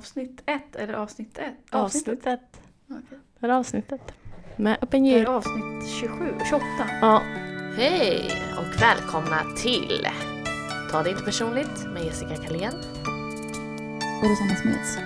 avsnitt 0.00 0.42
ett 0.46 0.76
eller 0.76 0.94
avsnitt 0.94 1.38
ett? 1.38 1.74
Avsnittet. 1.74 2.60
Okej. 2.90 3.18
Det 3.38 3.46
är 3.46 3.50
avsnittet. 3.50 4.00
Med 4.56 4.78
Open 4.80 5.04
Det 5.04 5.20
är 5.20 5.26
avsnitt 5.26 5.88
27, 5.88 6.34
28. 6.48 6.64
Ja. 7.00 7.22
Hej 7.76 8.30
och 8.58 8.82
välkomna 8.82 9.42
till 9.56 10.06
Ta 10.90 11.02
det 11.02 11.10
inte 11.10 11.22
personligt 11.22 11.84
med 11.92 12.04
Jessica 12.04 12.36
Kalén. 12.36 12.74
Och 14.22 14.28
Rosanna 14.28 14.56
Smeds. 14.62 14.96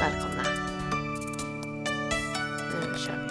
Välkomna. 0.00 0.42
Nu 2.70 2.98
kör 2.98 3.28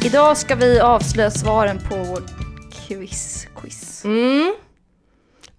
vi. 0.00 0.06
Idag 0.06 0.36
ska 0.36 0.54
vi 0.54 0.80
avslöja 0.80 1.30
svaren 1.30 1.78
på 1.88 1.96
vårt 1.96 2.30
quiz. 2.72 3.46
quiz. 3.56 4.04
Mm. 4.04 4.54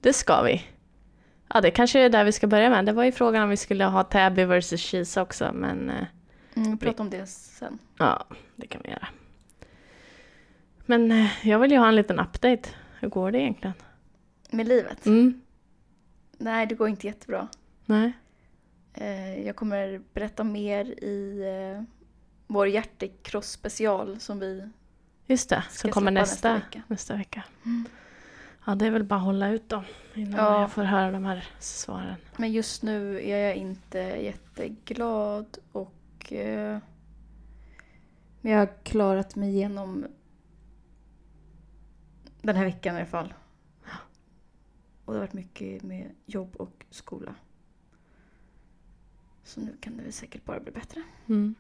Det 0.02 0.13
ska 0.13 0.41
vi. 0.41 0.71
Ja, 1.54 1.61
det 1.61 1.71
kanske 1.71 1.99
är 1.99 2.09
där 2.09 2.23
vi 2.23 2.31
ska 2.31 2.47
börja 2.47 2.70
med. 2.70 2.86
Det 2.86 2.91
var 2.93 3.04
ju 3.04 3.11
frågan 3.11 3.43
om 3.43 3.49
vi 3.49 3.57
skulle 3.57 3.86
ha 3.86 4.04
Tabby 4.04 4.46
vs. 4.46 4.69
Cheese 4.82 5.21
också, 5.21 5.51
men 5.54 5.89
eh, 5.89 6.05
Mm, 6.55 6.71
vi 6.71 6.78
pratar 6.78 7.04
om 7.04 7.09
det 7.09 7.25
sen. 7.28 7.79
ja, 7.97 8.25
det 8.55 8.68
kan 8.68 8.82
vi 8.83 8.89
göra. 8.89 9.07
Men 10.86 11.11
eh, 11.11 11.47
jag 11.47 11.59
vill 11.59 11.71
ju 11.71 11.78
ha 11.78 11.87
en 11.87 11.95
liten 11.95 12.19
update. 12.19 12.69
Hur 13.00 13.09
går 13.09 13.32
det 13.32 13.39
egentligen? 13.39 13.73
Med 14.50 14.68
livet? 14.68 15.06
Mm. 15.06 15.42
Nej, 16.37 16.65
det 16.65 16.75
går 16.75 16.87
inte 16.89 17.07
jättebra. 17.07 17.47
Nej. 17.86 18.11
Eh, 18.93 19.45
jag 19.47 19.56
kommer 19.56 20.01
berätta 20.14 20.43
mer 20.43 20.86
i 20.86 21.43
vår 22.47 22.68
hjärtekross 22.68 23.51
special 23.51 24.20
som 24.20 24.39
vi 24.39 24.70
Just 25.28 25.50
det, 25.50 25.64
som 25.70 25.92
kommer 25.92 26.11
släppa 26.11 26.21
nästa, 26.21 26.54
vecka. 26.54 26.81
nästa 26.87 27.15
vecka. 27.15 27.43
Mm. 27.65 27.86
Ja, 28.65 28.75
det 28.75 28.86
är 28.88 28.92
väl 28.92 29.04
bara 29.04 29.15
att 29.20 29.25
hålla 29.25 29.50
ut 29.50 29.70
då 29.70 29.83
innan 30.15 30.33
Ja. 30.33 30.61
jag 30.61 30.71
får 30.71 30.83
höra 30.83 31.11
de 31.11 31.25
här 31.25 31.47
svaren. 31.60 32.16
Men 32.38 32.52
just 32.52 32.84
nu 32.84 33.22
är 33.30 33.38
jag 33.47 33.56
inte 33.56 33.97
jätteglad 34.00 35.58
och 35.72 36.34
eh, 36.34 36.80
jag 38.42 38.58
har 38.58 38.84
klarat 38.84 39.36
mig 39.36 39.50
igenom 39.50 40.06
den 42.42 42.56
här 42.56 42.66
veckan 42.66 42.95
i 42.95 42.98
alla 42.98 43.06
fall. 43.08 43.34
Och 45.06 45.14
det 45.14 45.20
har 45.20 45.26
varit 45.26 45.34
mycket 45.34 45.84
med 45.84 46.12
jobb 46.26 46.56
och 46.56 46.86
skola. 46.89 47.36
Så 49.44 49.62
nu 49.62 49.78
kan 49.80 49.98
det 49.98 50.04
väl 50.04 50.14
säkert 50.14 50.45
bara 50.45 50.59
bli 50.59 50.72
bättre. 50.72 51.04
Mm. 51.28 51.56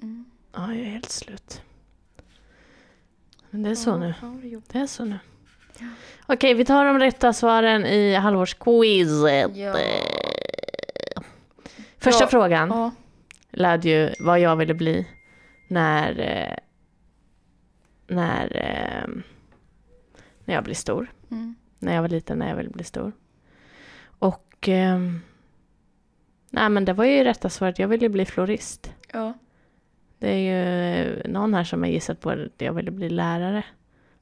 Mm. 0.00 0.24
Ja, 0.52 0.74
jag 0.74 0.80
är 0.86 0.90
helt 0.90 1.10
slut. 1.10 1.62
Men 3.54 3.62
det 3.62 3.70
är 3.70 3.74
så 3.74 3.96
nu. 3.96 4.14
Det 4.72 4.78
är 4.78 4.86
så 4.86 5.04
nu. 5.04 5.18
Ja. 5.78 5.86
Okej, 6.26 6.54
vi 6.54 6.64
tar 6.64 6.84
de 6.84 6.98
rätta 6.98 7.32
svaren 7.32 7.86
i 7.86 8.14
halvårsquizet. 8.14 9.56
Ja. 9.56 9.76
Första 11.98 12.24
Ja. 12.24 12.28
frågan 12.28 12.68
Ja. 12.68 12.90
lärde 13.50 13.88
ju 13.88 14.10
vad 14.20 14.40
jag 14.40 14.56
ville 14.56 14.74
bli 14.74 15.08
när, 15.68 16.20
eh, 16.20 16.56
när, 18.06 18.56
eh, 18.56 19.08
när 20.44 20.54
jag 20.54 20.64
blir 20.64 20.74
stor. 20.74 21.12
Mm. 21.30 21.54
När 21.78 21.94
jag 21.94 22.02
var 22.02 22.08
liten, 22.08 22.38
när 22.38 22.48
jag 22.48 22.56
ville 22.56 22.70
bli 22.70 22.84
stor. 22.84 23.12
Och 24.18 24.68
ehm, 24.68 25.20
nej, 26.50 26.68
men 26.68 26.84
det 26.84 26.92
var 26.92 27.04
ju 27.04 27.24
rätta 27.24 27.50
svaret. 27.50 27.78
Jag 27.78 27.88
ville 27.88 28.08
bli 28.08 28.24
florist. 28.26 28.92
ja. 29.12 29.34
Det 30.24 30.30
är 30.30 30.38
ju 30.38 31.12
eh, 31.22 31.30
någon 31.30 31.54
här 31.54 31.64
som 31.64 31.82
har 31.82 31.88
gissat 31.90 32.20
på 32.20 32.30
att 32.30 32.38
jag 32.58 32.72
ville 32.72 32.90
bli 32.90 33.08
lärare. 33.10 33.62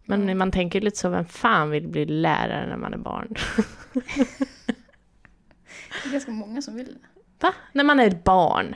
Men 0.04 0.28
Ja. 0.28 0.34
man 0.34 0.50
tänker 0.50 0.80
lite 0.80 0.98
så, 0.98 1.08
vem 1.08 1.24
fan 1.24 1.70
vill 1.70 1.88
bli 1.88 2.04
lärare 2.06 2.66
när 2.68 2.76
man 2.76 2.94
är 2.94 2.98
barn? 2.98 3.34
Det 6.02 6.08
är 6.08 6.12
ganska 6.12 6.30
många 6.30 6.62
som 6.62 6.74
vill 6.74 6.86
det. 6.86 7.20
Va? 7.40 7.54
När 7.72 7.84
man 7.84 8.00
är 8.00 8.06
ett 8.06 8.24
barn? 8.24 8.74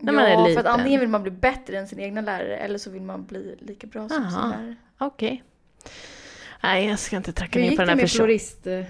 När 0.00 0.12
man 0.12 0.24
är 0.24 0.30
ja, 0.30 0.36
för 0.38 0.48
liten. 0.48 0.66
att 0.66 0.72
antingen 0.78 1.00
vill 1.00 1.08
man 1.08 1.22
bli 1.22 1.30
bättre 1.30 1.78
än 1.78 1.86
sin 1.88 2.00
egna 2.00 2.20
lärare 2.20 2.56
eller 2.56 2.78
så 2.78 2.90
vill 2.90 3.02
man 3.02 3.24
bli 3.24 3.56
lika 3.60 3.86
bra 3.86 4.08
som 4.08 4.30
sin 4.30 4.40
lärare. 4.50 4.74
Okej. 4.98 5.42
Nej, 6.62 6.86
jag 6.88 6.98
ska 6.98 7.16
inte 7.16 7.32
tracka 7.32 7.58
Hur 7.58 7.64
ner 7.64 7.70
gick 7.70 7.78
på 7.78 7.82
det 7.82 7.86
den 7.86 7.88
här 7.90 7.96
med 7.96 8.04
personen. 8.04 8.24
florist? 8.26 8.66
eh? 8.66 8.84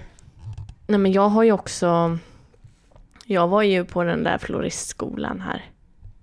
Nej, 0.87 0.99
men 0.99 1.11
jag 1.11 1.29
har 1.29 1.43
ju 1.43 1.51
också... 1.51 2.17
Jag 3.25 3.47
var 3.47 3.61
ju 3.61 3.85
på 3.85 4.03
den 4.03 4.23
där 4.23 4.37
floristskolan 4.37 5.41
här. 5.41 5.65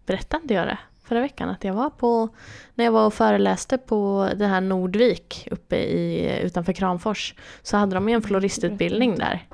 Berättade 0.07 0.43
inte 0.43 0.55
jag 0.55 0.67
det 0.67 0.79
förra 1.07 1.21
veckan? 1.21 1.49
Att 1.49 1.65
jag 1.65 1.75
var 1.75 1.91
på... 1.91 2.29
När 2.75 2.85
jag 2.85 2.93
var 2.93 3.07
och 3.07 3.15
föreläste 3.15 3.79
på 3.79 4.31
det 4.37 4.47
här 4.47 4.61
Nordvik 4.61 5.49
uppe 5.51 5.77
i, 5.77 6.41
utanför 6.43 6.73
Kramfors 6.73 7.35
så 7.63 7.77
hade 7.77 7.95
de 7.95 8.09
ju 8.09 8.15
en 8.15 8.23
floristutbildning 8.23 9.19
där. 9.19 9.47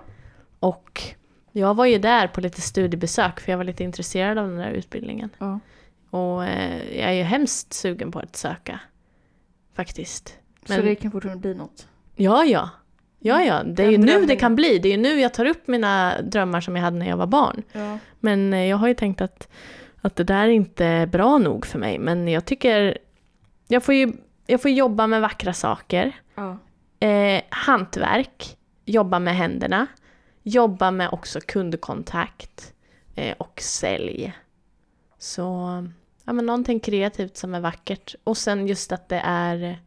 Och 0.61 1.03
jag 1.53 1.75
var 1.75 1.87
ju 1.87 1.99
där 1.99 2.27
på 2.29 2.41
lite 2.41 2.61
studiebesök 2.61 3.41
för 3.41 3.53
jag 3.53 3.57
var 3.57 3.65
lite 3.65 3.85
intresserad 3.85 4.39
av 4.39 4.49
den 4.49 4.57
där 4.57 4.71
utbildningen. 4.71 5.31
Ja. 5.39 5.61
Och 6.11 6.45
eh, 6.45 6.99
jag 6.99 7.09
är 7.09 7.13
ju 7.13 7.23
hemskt 7.23 7.73
sugen 7.73 8.13
på 8.13 8.19
att 8.19 8.37
söka. 8.37 8.81
Faktiskt. 9.77 10.39
Så 10.67 10.73
Men- 10.73 10.85
det 10.85 10.95
kan 10.95 11.11
fortfarande 11.11 11.41
bli 11.41 11.55
något? 11.55 11.87
Ja, 12.17 12.45
ja. 12.45 12.71
Ja, 13.19 13.43
ja. 13.43 13.63
Det 13.63 13.85
är 13.85 13.91
ju 13.91 13.99
nu 13.99 14.27
det 14.27 14.37
kan 14.37 14.57
bli. 14.57 14.79
Det 14.79 14.89
är 14.89 14.91
ju 14.91 14.97
nu 15.03 15.21
jag 15.21 15.35
tar 15.35 15.45
upp 15.45 15.69
mina 15.69 16.23
drömmar 16.23 16.61
som 16.61 16.77
jag 16.77 16.83
hade 16.83 16.97
när 16.97 17.09
jag 17.09 17.17
var 17.17 17.27
barn. 17.27 17.63
Ja. 17.73 17.99
Men 18.21 18.53
eh, 18.53 18.65
jag 18.67 18.77
har 18.77 18.89
ju 18.89 18.95
tänkt 18.95 19.21
att, 19.21 19.49
att 20.03 20.17
det 20.17 20.25
där 20.25 20.45
är 20.45 20.49
inte 20.49 20.85
är 20.85 21.07
bra 21.07 21.39
nog 21.39 21.67
för 21.67 21.79
mig. 21.79 21.99
Men 21.99 22.29
jag 22.29 22.45
tycker... 22.45 22.99
Jag 23.69 23.85
får 23.85 23.95
ju 23.95 24.13
jag 24.47 24.63
får 24.63 24.71
jobba 24.71 25.07
med 25.07 25.21
vackra 25.21 25.53
saker. 25.53 26.13
ja. 26.35 26.59
Eh, 27.01 27.43
hantverk. 27.49 28.57
Jobba 28.85 29.19
med 29.19 29.37
händerna. 29.37 29.87
Jobba 30.43 30.91
med 30.91 31.09
också 31.13 31.41
kundkontakt. 31.41 32.75
Eh, 33.15 33.37
och 33.39 33.61
sälj. 33.61 34.33
Så... 35.19 35.43
Ja, 36.25 36.33
men 36.33 36.47
någonting 36.47 36.81
kreativt 36.81 37.37
som 37.37 37.55
är 37.55 37.61
vackert. 37.61 38.15
Och 38.25 38.37
sen 38.37 38.67
just 38.67 38.93
att 38.93 39.09
det 39.09 39.21
är... 39.25 39.79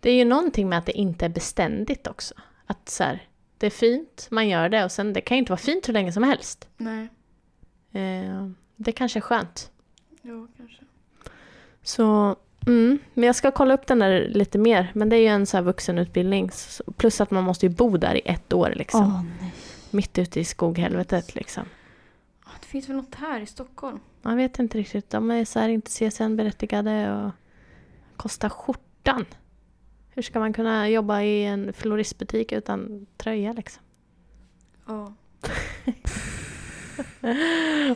Det 0.00 0.10
är 0.10 0.14
ju 0.14 0.24
någonting 0.24 0.68
med 0.68 0.78
att 0.78 0.86
det 0.86 0.92
inte 0.98 1.24
är 1.24 1.28
beständigt 1.28 2.06
också. 2.06 2.34
Att 2.66 2.88
så 2.88 3.04
här, 3.04 3.22
det 3.58 3.66
är 3.66 3.70
fint, 3.70 4.28
man 4.30 4.48
gör 4.48 4.68
det 4.68 4.84
och 4.84 4.92
sen 4.92 5.12
det 5.12 5.20
kan 5.20 5.36
ju 5.36 5.38
inte 5.38 5.52
vara 5.52 5.60
fint 5.60 5.88
hur 5.88 5.92
länge 5.92 6.12
som 6.12 6.22
helst. 6.22 6.68
Nej. 6.76 7.08
Eh, 7.92 8.48
det 8.78 8.92
kanske 8.92 9.18
är 9.18 9.20
skönt. 9.20 9.70
Ja, 10.22 10.46
kanske. 10.56 10.82
Så, 11.82 12.36
mm, 12.66 12.98
men 13.14 13.24
jag 13.24 13.36
ska 13.36 13.50
kolla 13.50 13.74
upp 13.74 13.86
den 13.86 13.98
där 13.98 14.28
lite 14.28 14.58
mer. 14.58 14.92
Men 14.94 15.08
det 15.08 15.16
är 15.16 15.20
ju 15.20 15.26
en 15.26 15.46
så 15.46 15.56
här 15.56 15.64
vuxenutbildning. 15.64 16.50
Plus 16.96 17.20
att 17.20 17.30
man 17.30 17.44
måste 17.44 17.66
ju 17.66 17.70
bo 17.70 17.96
där 17.96 18.14
i 18.14 18.22
ett 18.24 18.52
år 18.52 18.72
liksom. 18.76 19.30
nej. 19.40 19.54
Mitt 19.90 20.18
ute 20.18 20.40
i 20.40 20.44
skoghelvetet 20.44 21.34
liksom. 21.34 21.64
Det 22.60 22.66
finns 22.66 22.88
väl 22.88 22.96
något 22.96 23.14
här 23.14 23.40
i 23.40 23.46
Stockholm? 23.46 24.00
Jag 24.22 24.36
vet 24.36 24.58
inte 24.58 24.78
riktigt. 24.78 25.10
De 25.10 25.30
är 25.30 25.44
så 25.44 25.58
här 25.58 25.68
inte 25.68 25.90
CSN-berättigade 25.90 27.24
och 27.24 27.30
kostar 28.16 28.48
skjortan. 28.48 29.24
Hur 30.10 30.22
ska 30.22 30.38
man 30.38 30.52
kunna 30.52 30.88
jobba 30.88 31.22
i 31.22 31.44
en 31.44 31.72
floristbutik 31.72 32.52
utan 32.52 33.06
tröja 33.16 33.52
liksom? 33.52 33.82
Ja. 34.86 35.12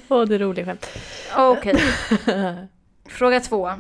Åh, 0.08 0.24
det 0.24 0.34
är 0.34 0.38
roligt 0.38 0.66
skämt. 0.66 0.86
Okej. 1.36 1.76
Fråga 3.08 3.40
två. 3.40 3.70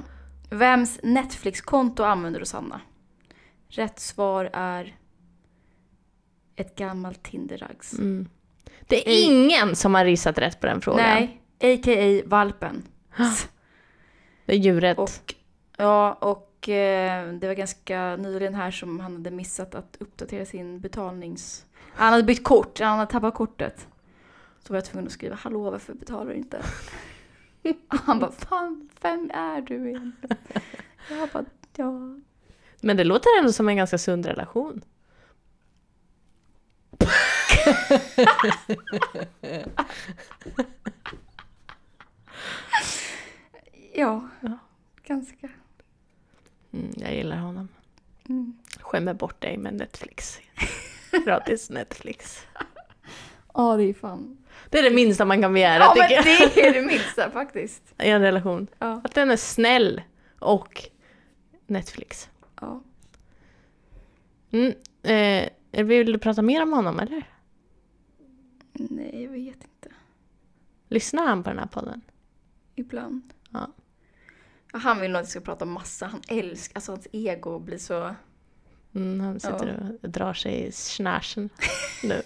Vems 0.50 1.00
Netflix-konto 1.02 2.02
använder 2.02 2.40
Rosanna? 2.40 2.80
Rätt 3.68 4.00
svar 4.00 4.50
är 4.52 4.96
ett 6.56 6.76
gammalt 6.76 7.22
Tinder-rags. 7.22 7.92
Mm. 7.98 8.28
Det 8.80 9.08
är 9.08 9.24
ingen 9.24 9.76
som 9.76 9.94
har 9.94 10.04
risat 10.04 10.38
rätt 10.38 10.60
på 10.60 10.66
den 10.66 10.80
frågan. 10.80 11.04
Nej, 11.04 11.40
a.k.a. 11.60 12.22
valpen. 12.26 12.82
Det 14.46 14.52
är 14.52 14.58
djuret. 14.58 14.98
Och, 14.98 15.34
ja, 15.76 16.12
och 16.12 16.68
eh, 16.68 17.32
det 17.32 17.46
var 17.46 17.54
ganska 17.54 18.16
nyligen 18.16 18.54
här 18.54 18.70
som 18.70 19.00
han 19.00 19.12
hade 19.12 19.30
missat 19.30 19.74
att 19.74 19.96
uppdatera 20.00 20.46
sin 20.46 20.80
betalnings... 20.80 21.64
Han 21.94 22.12
hade 22.12 22.22
bytt 22.22 22.44
kort, 22.44 22.80
han 22.80 22.98
hade 22.98 23.10
tappat 23.10 23.34
kortet. 23.34 23.86
Så 24.66 24.72
var 24.72 24.76
jag 24.76 24.84
tvungen 24.84 25.06
att 25.06 25.12
skriva 25.12 25.34
hallå 25.34 25.70
varför 25.70 25.94
betalar 25.94 26.30
du 26.30 26.34
inte? 26.34 26.62
han 27.88 28.18
bara 28.18 28.32
fan, 28.32 28.88
vem 29.00 29.30
är 29.34 29.60
du 29.60 29.88
egentligen? 29.88 30.36
Jag 31.10 31.28
bara 31.28 31.44
ja. 31.76 31.90
Men 32.80 32.96
det 32.96 33.04
låter 33.04 33.38
ändå 33.38 33.52
som 33.52 33.68
en 33.68 33.76
ganska 33.76 33.98
sund 33.98 34.26
relation. 34.26 34.82
Ja, 43.94 44.28
Ja. 44.40 44.58
ganska. 45.04 45.48
Mm, 46.72 46.90
jag 46.96 47.14
gillar 47.14 47.36
honom. 47.36 47.68
Mm. 48.28 48.56
Skämmer 48.80 49.14
bort 49.14 49.40
dig 49.40 49.56
med 49.56 49.74
Netflix. 49.74 50.38
Gratis 51.24 51.70
Netflix. 51.70 52.46
Ja, 53.54 53.76
det 53.76 53.82
är 53.84 53.94
fan. 53.94 54.36
Det 54.70 54.78
är 54.78 54.82
det 54.82 54.90
minsta 54.90 55.24
man 55.24 55.42
kan 55.42 55.52
begära 55.52 55.78
Ja, 55.82 55.94
men 55.98 56.08
tycker 56.08 56.30
jag. 56.40 56.50
det 56.54 56.66
är 56.68 56.72
det 56.82 56.86
minsta 56.86 57.30
faktiskt. 57.32 57.82
I 57.98 58.08
en 58.10 58.20
relation. 58.22 58.66
Ja. 58.78 59.00
Att 59.04 59.14
den 59.14 59.30
är 59.30 59.36
snäll 59.36 60.02
och 60.38 60.82
Netflix. 61.66 62.30
ja. 62.60 62.82
Mm. 64.50 64.72
Eh, 65.02 65.84
Vill 65.84 66.12
du 66.12 66.18
prata 66.18 66.42
mer 66.42 66.62
om 66.62 66.72
honom 66.72 67.00
eller? 67.00 67.22
Nej, 68.72 69.22
jag 69.22 69.30
vet 69.30 69.54
inte. 69.54 69.88
Lyssnar 70.88 71.26
han 71.26 71.42
på 71.42 71.50
den 71.50 71.58
här 71.58 71.66
podden? 71.66 72.00
Ibland. 72.74 73.22
Ja. 73.50 73.72
Ja, 74.72 74.78
Han 74.78 75.00
vill 75.00 75.10
nog 75.10 75.18
att 75.20 75.24
jag 75.24 75.30
ska 75.30 75.40
prata 75.40 75.64
massa. 75.64 76.06
Han 76.06 76.20
älskar, 76.28 76.76
alltså 76.76 76.92
hans 76.92 77.06
ego 77.12 77.58
blir 77.58 77.78
så... 77.78 78.14
Mm, 78.94 79.20
han 79.20 79.40
sitter 79.40 79.96
och 80.02 80.10
drar 80.10 80.34
sig 80.34 80.66
i 80.66 80.72
snärsen 80.72 81.50
nu. 82.02 82.22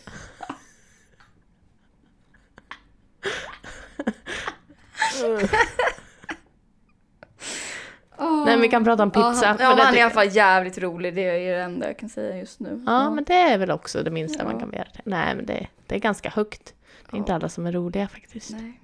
Nej, 8.47 8.61
vi 8.61 8.69
kan 8.69 8.85
prata 8.85 9.03
om 9.03 9.11
pizza. 9.11 9.29
Ja, 9.43 9.47
han, 9.47 9.57
för 9.59 9.65
ja, 9.65 9.75
det 9.75 9.83
han 9.83 9.95
är 9.95 9.99
i 9.99 10.03
alla 10.03 10.11
fall 10.11 10.29
jävligt 10.37 10.79
rolig. 10.79 11.15
Det 11.15 11.21
är 11.23 11.57
det 11.57 11.63
enda 11.63 11.87
jag 11.87 11.99
kan 11.99 12.09
säga 12.09 12.39
just 12.39 12.61
nu. 12.61 12.83
Ja, 12.87 13.11
men 13.11 13.25
det 13.25 13.35
är 13.35 13.59
väl 13.59 13.71
också 13.71 14.03
det 14.03 14.11
minsta 14.11 14.45
man 14.45 14.53
Ja. 14.53 14.59
kan 14.61 14.71
begära. 14.71 14.89
Nej, 15.05 15.35
men 15.35 15.47
det, 15.47 15.67
det 15.87 15.95
är 15.95 15.99
ganska 15.99 16.31
högt. 16.31 16.75
Det 17.11 17.17
är 17.17 17.19
inte 17.19 17.33
Ja. 17.33 17.37
alla 17.37 17.49
som 17.49 17.67
är 17.67 17.73
roliga 17.73 18.09
faktiskt. 18.09 18.51
Nej. 18.51 18.81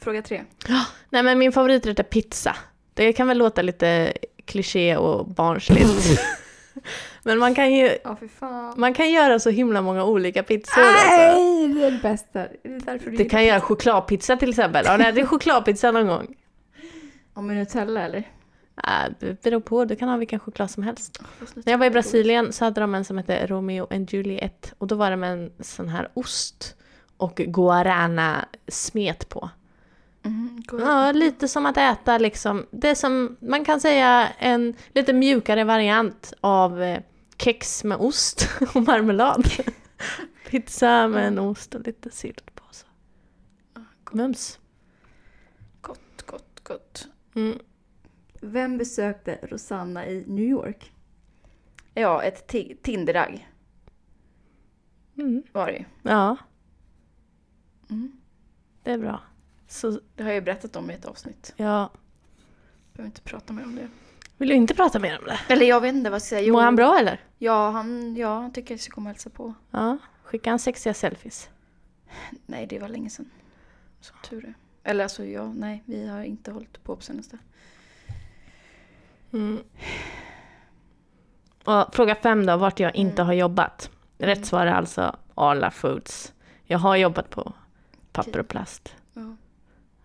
Fråga 0.00 0.22
tre. 0.22 0.42
Nej, 1.10 1.22
men 1.22 1.38
min 1.38 1.52
favoriträtt 1.52 1.98
är 1.98 2.02
pizza. 2.02 2.56
Det 2.94 3.12
kan 3.12 3.28
väl 3.28 3.38
låta 3.38 3.62
lite 3.62 4.12
kliché 4.44 4.96
och 4.96 5.26
barnsligt. 5.28 6.20
men 7.22 7.38
man 7.38 7.54
kan 7.54 7.72
ju 7.74 7.98
fan. 8.38 8.74
man 8.76 8.94
kan 8.94 9.10
göra 9.10 9.38
så 9.38 9.50
himla 9.50 9.82
många 9.82 10.04
olika 10.04 10.42
pizzor. 10.42 10.82
Alltså. 10.82 11.16
Nej, 11.16 11.68
det 11.68 11.84
är 11.84 11.90
det 11.90 11.98
bästa. 12.02 12.46
Det 12.62 12.88
är 12.88 13.10
du 13.10 13.16
Du 13.16 13.28
kan 13.28 13.44
göra 13.44 13.60
chokladpizza 13.60 14.36
till 14.36 14.50
exempel. 14.50 14.86
Har 14.86 14.98
ni 14.98 15.04
ätit 15.04 15.28
chokladpizza 15.28 15.90
någon 15.90 16.06
gång? 16.06 16.34
Om 17.34 17.46
med 17.46 17.56
Nutella 17.56 18.02
eller? 18.02 18.28
Äh, 18.76 19.12
det 19.20 19.42
beror 19.42 19.60
på, 19.60 19.84
du 19.84 19.96
kan 19.96 20.08
ha 20.08 20.16
vilken 20.16 20.40
choklad 20.40 20.70
som 20.70 20.82
helst. 20.82 21.22
När 21.54 21.72
jag 21.72 21.78
var 21.78 21.86
i 21.86 21.90
Brasilien 21.90 22.52
så 22.52 22.64
hade 22.64 22.80
de 22.80 22.94
en 22.94 23.04
som 23.04 23.18
hette 23.18 23.46
Romeo 23.46 23.86
and 23.90 24.12
Juliet 24.12 24.74
och 24.78 24.86
då 24.86 24.94
var 24.94 25.10
det 25.10 25.16
med 25.16 25.32
en 25.32 25.52
sån 25.60 25.88
här 25.88 26.08
ost 26.14 26.76
och 27.16 27.36
guarana 27.36 28.44
smet 28.68 29.28
på. 29.28 29.50
God. 30.66 30.80
Ja, 30.80 31.12
lite 31.12 31.48
som 31.48 31.66
att 31.66 31.76
äta 31.76 32.18
liksom, 32.18 32.66
det 32.70 32.94
som, 32.94 33.36
man 33.40 33.64
kan 33.64 33.80
säga 33.80 34.28
en 34.38 34.74
lite 34.92 35.12
mjukare 35.12 35.64
variant 35.64 36.32
av 36.40 36.82
eh, 36.82 37.02
kex 37.38 37.84
med 37.84 37.98
ost 37.98 38.48
och 38.74 38.82
marmelad. 38.82 39.46
Pizza 40.50 41.08
med 41.08 41.26
en 41.26 41.38
ost 41.38 41.74
och 41.74 41.80
lite 41.86 42.10
sylt 42.10 42.54
på. 42.54 42.64
Så. 42.70 42.86
Mums. 44.12 44.58
Gott, 45.80 46.22
gott, 46.26 46.60
gott. 46.62 47.08
Mm. 47.34 47.58
Vem 48.40 48.78
besökte 48.78 49.38
Rosanna 49.42 50.06
i 50.06 50.24
New 50.26 50.44
York? 50.44 50.92
Ja, 51.94 52.22
ett 52.22 52.52
ti- 52.52 52.76
Tinderragg 52.82 53.48
Mm. 55.18 55.42
var 55.52 55.66
det. 55.66 55.84
Ja, 56.02 56.36
Mm. 57.90 58.12
det 58.82 58.90
är 58.92 58.98
bra. 58.98 59.20
Så, 59.68 60.00
Det 60.14 60.22
har 60.22 60.30
jag 60.30 60.34
ju 60.34 60.40
berättat 60.40 60.76
om 60.76 60.90
i 60.90 60.94
ett 60.94 61.04
avsnitt. 61.04 61.52
ja. 61.56 61.90
Behöver 62.92 63.06
inte 63.08 63.20
prata 63.20 63.52
mer 63.52 63.64
om 63.64 63.74
det. 63.76 63.88
Vill 64.36 64.48
du 64.48 64.54
inte 64.54 64.74
prata 64.74 64.98
mer 64.98 65.18
om 65.18 65.24
det? 65.24 65.38
Eller 65.48 65.66
jag 65.66 65.80
vet 65.80 65.94
inte 65.94 66.10
vad 66.10 66.14
jag 66.14 66.22
ska 66.22 66.36
säga. 66.36 66.52
Mår 66.52 66.62
han 66.62 66.76
bra 66.76 66.98
eller? 66.98 67.20
Ja, 67.38 67.70
han, 67.70 68.16
ja, 68.16 68.34
han 68.40 68.52
tycker 68.52 68.74
jag 68.74 68.80
ska 68.80 68.94
komma 68.94 69.10
och 69.10 69.14
hälsa 69.14 69.30
på. 69.30 69.54
Ja. 69.70 69.98
Skicka 70.22 70.50
han 70.50 70.58
sexiga 70.58 70.94
selfies. 70.94 71.48
Nej, 72.46 72.66
det 72.66 72.78
var 72.78 72.88
länge 72.88 73.10
sedan. 73.10 73.30
Som 74.00 74.16
tur 74.28 74.44
är. 74.44 74.54
Eller 74.90 75.02
alltså, 75.04 75.24
ja, 75.24 75.52
nej, 75.52 75.82
vi 75.86 76.06
har 76.08 76.22
inte 76.22 76.50
hållit 76.50 76.82
på 76.84 76.96
på 76.96 77.02
senaste. 77.02 77.38
Mm. 79.32 79.58
Och 81.64 81.94
fråga 81.94 82.14
fem 82.14 82.46
då, 82.46 82.56
vart 82.56 82.80
jag 82.80 82.94
inte 82.96 83.22
Mm. 83.22 83.26
har 83.26 83.34
jobbat. 83.34 83.90
Rätt 84.18 84.46
svar 84.46 84.66
är 84.66 84.72
alltså 84.72 85.16
Arla 85.34 85.70
Foods. 85.70 86.32
Jag 86.64 86.78
har 86.78 86.96
jobbat 86.96 87.30
på 87.30 87.52
papper 88.12 88.38
och 88.38 88.48
plast. 88.48 88.94
Ja. 89.12 89.36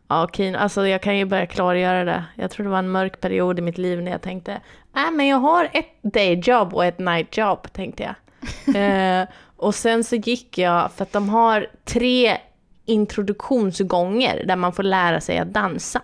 Ja, 0.09 0.29
Kino, 0.33 0.57
alltså 0.57 0.87
jag 0.87 1.01
kan 1.01 1.17
ju 1.17 1.25
börja 1.25 1.45
klargöra 1.45 2.03
det. 2.05 2.23
Jag 2.35 2.51
tror 2.51 2.63
det 2.63 2.69
var 2.69 2.79
en 2.79 2.89
mörk 2.89 3.21
period 3.21 3.59
i 3.59 3.61
mitt 3.61 3.77
liv 3.77 4.01
när 4.01 4.11
jag 4.11 4.21
tänkte, 4.21 4.61
nej 4.93 5.11
men 5.11 5.27
jag 5.27 5.37
har 5.37 5.69
ett 5.73 5.99
dayjob 6.01 6.73
och 6.73 6.85
ett 6.85 6.99
nightjob, 6.99 7.73
tänkte 7.73 8.03
jag. 8.03 8.75
eh, 9.21 9.27
och 9.57 9.75
sen 9.75 10.03
så 10.03 10.15
gick 10.15 10.57
jag, 10.57 10.91
för 10.91 11.03
att 11.03 11.13
de 11.13 11.29
har 11.29 11.67
tre 11.85 12.37
introduktionsgånger 12.85 14.43
där 14.45 14.55
man 14.55 14.73
får 14.73 14.83
lära 14.83 15.21
sig 15.21 15.37
att 15.37 15.53
dansa, 15.53 16.01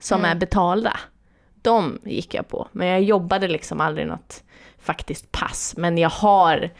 som 0.00 0.18
Mm. 0.20 0.30
är 0.30 0.34
betalda. 0.40 0.96
De 1.62 1.98
gick 2.04 2.34
jag 2.34 2.48
på, 2.48 2.68
men 2.72 2.86
jag 2.88 3.02
jobbade 3.02 3.48
liksom 3.48 3.80
aldrig 3.80 4.06
något 4.06 4.42
faktiskt 4.82 5.32
pass. 5.32 5.74
Men 5.76 5.98
jag 5.98 6.10
har 6.10 6.70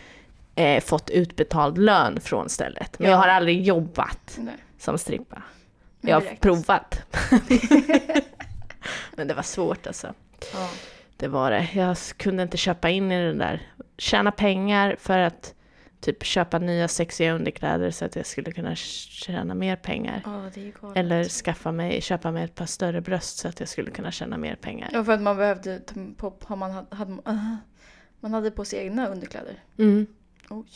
eh, 0.55 0.83
fått 0.83 1.11
utbetald 1.11 1.79
lön 1.79 2.21
från 2.21 2.49
stället. 2.49 2.99
Men 2.99 3.07
Ja. 3.11 3.13
jag 3.13 3.19
har 3.19 3.29
aldrig 3.29 3.63
jobbat 3.63 4.37
Nej. 4.39 4.55
som 4.79 4.99
strippa. 4.99 5.43
Men 6.01 6.11
Jag 6.11 6.21
har 6.21 6.37
provat. 6.37 7.03
Men 9.17 9.29
det 9.29 9.35
var 9.35 9.43
svårt 9.43 9.87
alltså. 9.87 10.15
Ja. 10.53 10.71
Det 11.17 11.29
var 11.29 11.51
det. 11.51 11.69
Jag 11.75 11.97
kunde 12.17 12.43
inte 12.43 12.57
köpa 12.57 12.91
in 12.91 13.13
i 13.13 13.23
det 13.23 13.35
där. 13.35 13.63
Tjäna 13.99 14.33
pengar 14.33 14.97
för 14.99 15.19
att 15.19 15.55
typ 16.01 16.25
köpa 16.25 16.59
nya 16.59 16.89
sexiga 16.89 17.33
underkläder 17.33 17.91
så 17.91 18.05
att 18.05 18.17
jag 18.17 18.27
skulle 18.27 18.53
kunna 18.53 18.75
tjäna 18.75 19.55
mer 19.55 19.77
pengar. 19.77 20.23
galet. 20.81 20.97
Eller 20.97 21.25
skaffa 21.25 21.73
mig, 21.73 22.03
köpa 22.03 22.31
mig 22.31 22.45
ett 22.45 22.55
par 22.55 22.67
större 22.67 23.01
bröst 23.01 23.39
så 23.39 23.49
att 23.49 23.61
jag 23.61 23.69
skulle 23.69 23.91
kunna 23.91 24.11
tjäna 24.11 24.39
mer 24.39 24.55
pengar. 24.55 24.89
Ja, 24.93 25.05
för 25.05 25.13
att 25.13 25.23
man 25.23 25.37
behövde 25.37 25.81
på, 26.17 26.35
har 26.45 26.57
man, 26.57 26.87
hade, 26.91 27.19
man 28.21 28.35
hade 28.35 28.51
på 28.51 28.65
sig 28.65 28.79
egna 28.79 29.09
underkläder. 29.09 29.55
Mm. 29.79 30.07
Oj. 30.51 30.69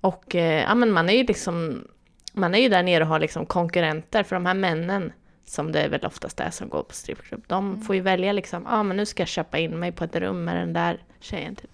Och 0.00 0.34
eh, 0.34 0.62
ja, 0.62 0.74
men 0.74 0.92
man 0.92 1.08
är 1.08 1.14
ju 1.14 1.24
liksom, 1.24 1.88
man 2.34 2.54
är 2.54 2.58
ju 2.58 2.68
där 2.68 2.82
nere 2.82 3.02
och 3.04 3.08
har 3.08 3.18
liksom 3.20 3.46
konkurrenter 3.46 4.22
för 4.22 4.36
de 4.36 4.46
här 4.46 4.54
männen 4.54 5.12
som 5.44 5.72
det 5.72 5.80
är 5.82 5.88
väl 5.88 6.04
oftast 6.06 6.40
är 6.40 6.50
som 6.50 6.68
går 6.68 6.82
på 6.82 6.94
strippklubb. 6.94 7.44
De 7.46 7.68
Mm. 7.72 7.80
får 7.82 7.94
ju 7.94 8.00
välja 8.00 8.32
liksom, 8.32 8.62
ja 8.62 8.78
ah, 8.78 8.82
men 8.82 8.96
nu 8.96 9.06
ska 9.06 9.20
jag 9.20 9.28
köpa 9.28 9.58
in 9.58 9.78
mig 9.78 9.92
på 9.92 10.04
ett 10.04 10.16
rum 10.16 10.44
med 10.44 10.56
den 10.56 10.72
där 10.72 11.02
tjejen 11.20 11.54
typ. 11.56 11.70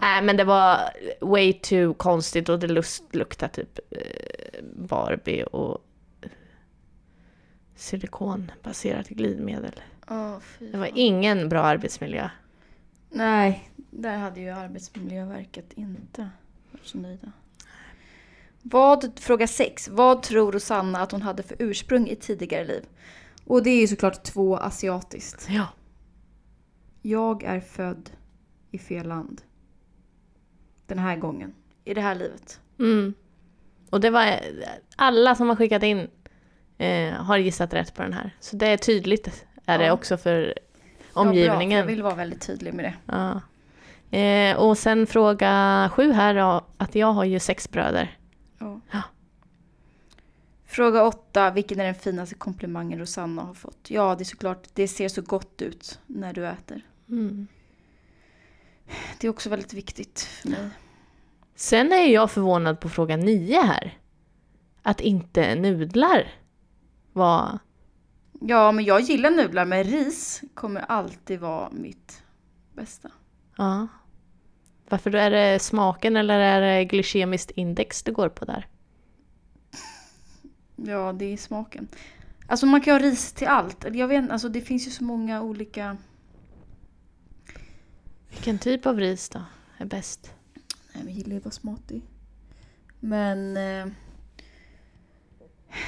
Nej 0.00 0.22
men 0.22 0.36
det 0.36 0.44
var 0.44 0.78
way 1.20 1.52
too 1.52 1.94
konstigt 1.94 2.48
och 2.48 2.58
det 2.58 2.68
lust, 2.68 3.14
luktade 3.14 3.52
typ 3.52 3.78
eh, 3.90 4.64
Barbie 4.76 5.42
och 5.42 5.78
silikonbaserat 7.76 9.08
glidmedel. 9.08 9.80
Fy 10.40 10.70
Det 10.70 10.78
var 10.78 10.90
ingen 10.94 11.48
bra 11.48 11.60
arbetsmiljö. 11.60 12.28
Nej, 13.10 13.70
där 13.90 14.16
hade 14.16 14.40
ju 14.40 14.48
Arbetsmiljöverket 14.50 15.72
inte 15.72 16.30
varit 16.70 16.86
så 16.86 16.98
nöjda. 16.98 17.32
Vad, 18.62 19.20
fråga 19.20 19.46
6. 19.46 19.88
Vad 19.88 20.22
tror 20.22 20.52
Rosanna 20.52 21.00
att 21.00 21.12
hon 21.12 21.22
hade 21.22 21.42
för 21.42 21.56
ursprung 21.58 22.08
i 22.08 22.16
tidigare 22.16 22.64
liv? 22.64 22.84
Och 23.44 23.62
det 23.62 23.70
är 23.70 23.80
ju 23.80 23.86
såklart 23.86 24.22
två 24.22 24.56
asiatiskt. 24.56 25.46
Ja. 25.50 25.66
Jag 27.02 27.42
är 27.42 27.60
född 27.60 28.10
i 28.70 28.78
fel 28.78 29.08
land. 29.08 29.42
Den 30.86 30.98
här 30.98 31.16
gången. 31.16 31.54
I 31.84 31.94
det 31.94 32.00
här 32.00 32.14
livet. 32.14 32.60
Mm. 32.78 33.14
Och 33.90 34.00
det 34.00 34.10
var 34.10 34.40
alla 34.96 35.34
som 35.34 35.48
har 35.48 35.56
skickat 35.56 35.82
in 35.82 36.08
eh, 36.78 37.12
har 37.12 37.36
gissat 37.36 37.74
rätt 37.74 37.94
på 37.94 38.02
den 38.02 38.12
här. 38.12 38.36
Så 38.40 38.56
det 38.56 38.66
är 38.66 38.76
tydligt 38.76 39.44
är 39.66 39.78
det 39.78 39.84
Ja. 39.86 39.92
också 39.92 40.16
för 40.16 40.38
Ja, 40.38 40.54
bra, 41.14 41.22
för 41.22 41.28
omgivningen. 41.30 41.78
jag 41.78 41.86
vill 41.86 42.02
vara 42.02 42.14
väldigt 42.14 42.46
tydlig 42.46 42.74
med 42.74 42.84
det. 42.84 42.94
Ja. 43.06 43.40
Eh, 44.18 44.56
och 44.56 44.78
sen 44.78 45.06
fråga 45.06 45.90
sju 45.94 46.12
här 46.12 46.34
då, 46.34 46.64
att 46.76 46.94
jag 46.94 47.12
har 47.12 47.24
ju 47.24 47.38
sex 47.38 47.70
bröder. 47.70 48.16
Ja. 48.62 48.80
Ja. 48.90 49.02
Fråga 50.64 51.04
8. 51.04 51.50
Vilken 51.50 51.80
är 51.80 51.84
den 51.84 51.94
finaste 51.94 52.34
komplimangen 52.34 52.98
Rosanna 52.98 53.42
har 53.42 53.54
fått? 53.54 53.90
Ja, 53.90 54.14
det 54.14 54.22
är 54.22 54.24
såklart. 54.24 54.68
Det 54.74 54.88
ser 54.88 55.08
så 55.08 55.22
gott 55.22 55.62
ut 55.62 56.00
när 56.06 56.32
du 56.32 56.46
äter. 56.46 56.86
Mm. 57.08 57.46
Det 59.18 59.26
är 59.26 59.30
också 59.30 59.50
väldigt 59.50 59.72
viktigt 59.72 60.20
för 60.20 60.48
mig. 60.48 60.70
Sen 61.54 61.92
är 61.92 62.06
jag 62.06 62.30
förvånad 62.30 62.80
på 62.80 62.88
fråga 62.88 63.16
nio 63.16 63.62
här. 63.62 63.98
Att 64.82 65.00
inte 65.00 65.54
nudlar 65.54 66.32
var... 67.12 67.58
Ja, 68.40 68.72
men 68.72 68.84
jag 68.84 69.00
gillar 69.00 69.30
nudlar 69.30 69.64
men 69.64 69.84
ris 69.84 70.42
kommer 70.54 70.80
alltid 70.80 71.40
vara 71.40 71.70
mitt 71.70 72.22
bästa. 72.72 73.10
Ja. 73.56 73.88
Varför 74.92 75.10
då? 75.10 75.18
Är 75.18 75.30
det 75.30 75.58
smaken 75.58 76.16
eller 76.16 76.38
är 76.38 76.60
det 76.60 76.84
glykemiskt 76.84 77.50
index 77.50 78.02
det 78.02 78.12
går 78.12 78.28
på 78.28 78.44
där? 78.44 78.66
Ja, 80.76 81.12
det 81.12 81.24
är 81.24 81.36
smaken. 81.36 81.88
Alltså 82.46 82.66
man 82.66 82.80
kan 82.80 82.92
ha 82.92 83.00
ris 83.00 83.32
till 83.32 83.46
allt. 83.46 83.86
Jag 83.92 84.08
vet 84.08 84.30
alltså 84.30 84.48
det 84.48 84.60
finns 84.60 84.86
ju 84.86 84.90
så 84.90 85.04
många 85.04 85.42
olika... 85.42 85.96
Vilken 88.30 88.58
typ 88.58 88.86
av 88.86 89.00
ris 89.00 89.28
då 89.28 89.42
är 89.78 89.84
bäst? 89.84 90.34
Nej, 90.54 91.04
men 91.04 91.06
jag 91.06 91.18
gillar 91.18 91.34
ju 91.34 91.40
basmati. 91.40 92.02
Men... 93.00 93.56
Eh... 93.56 93.86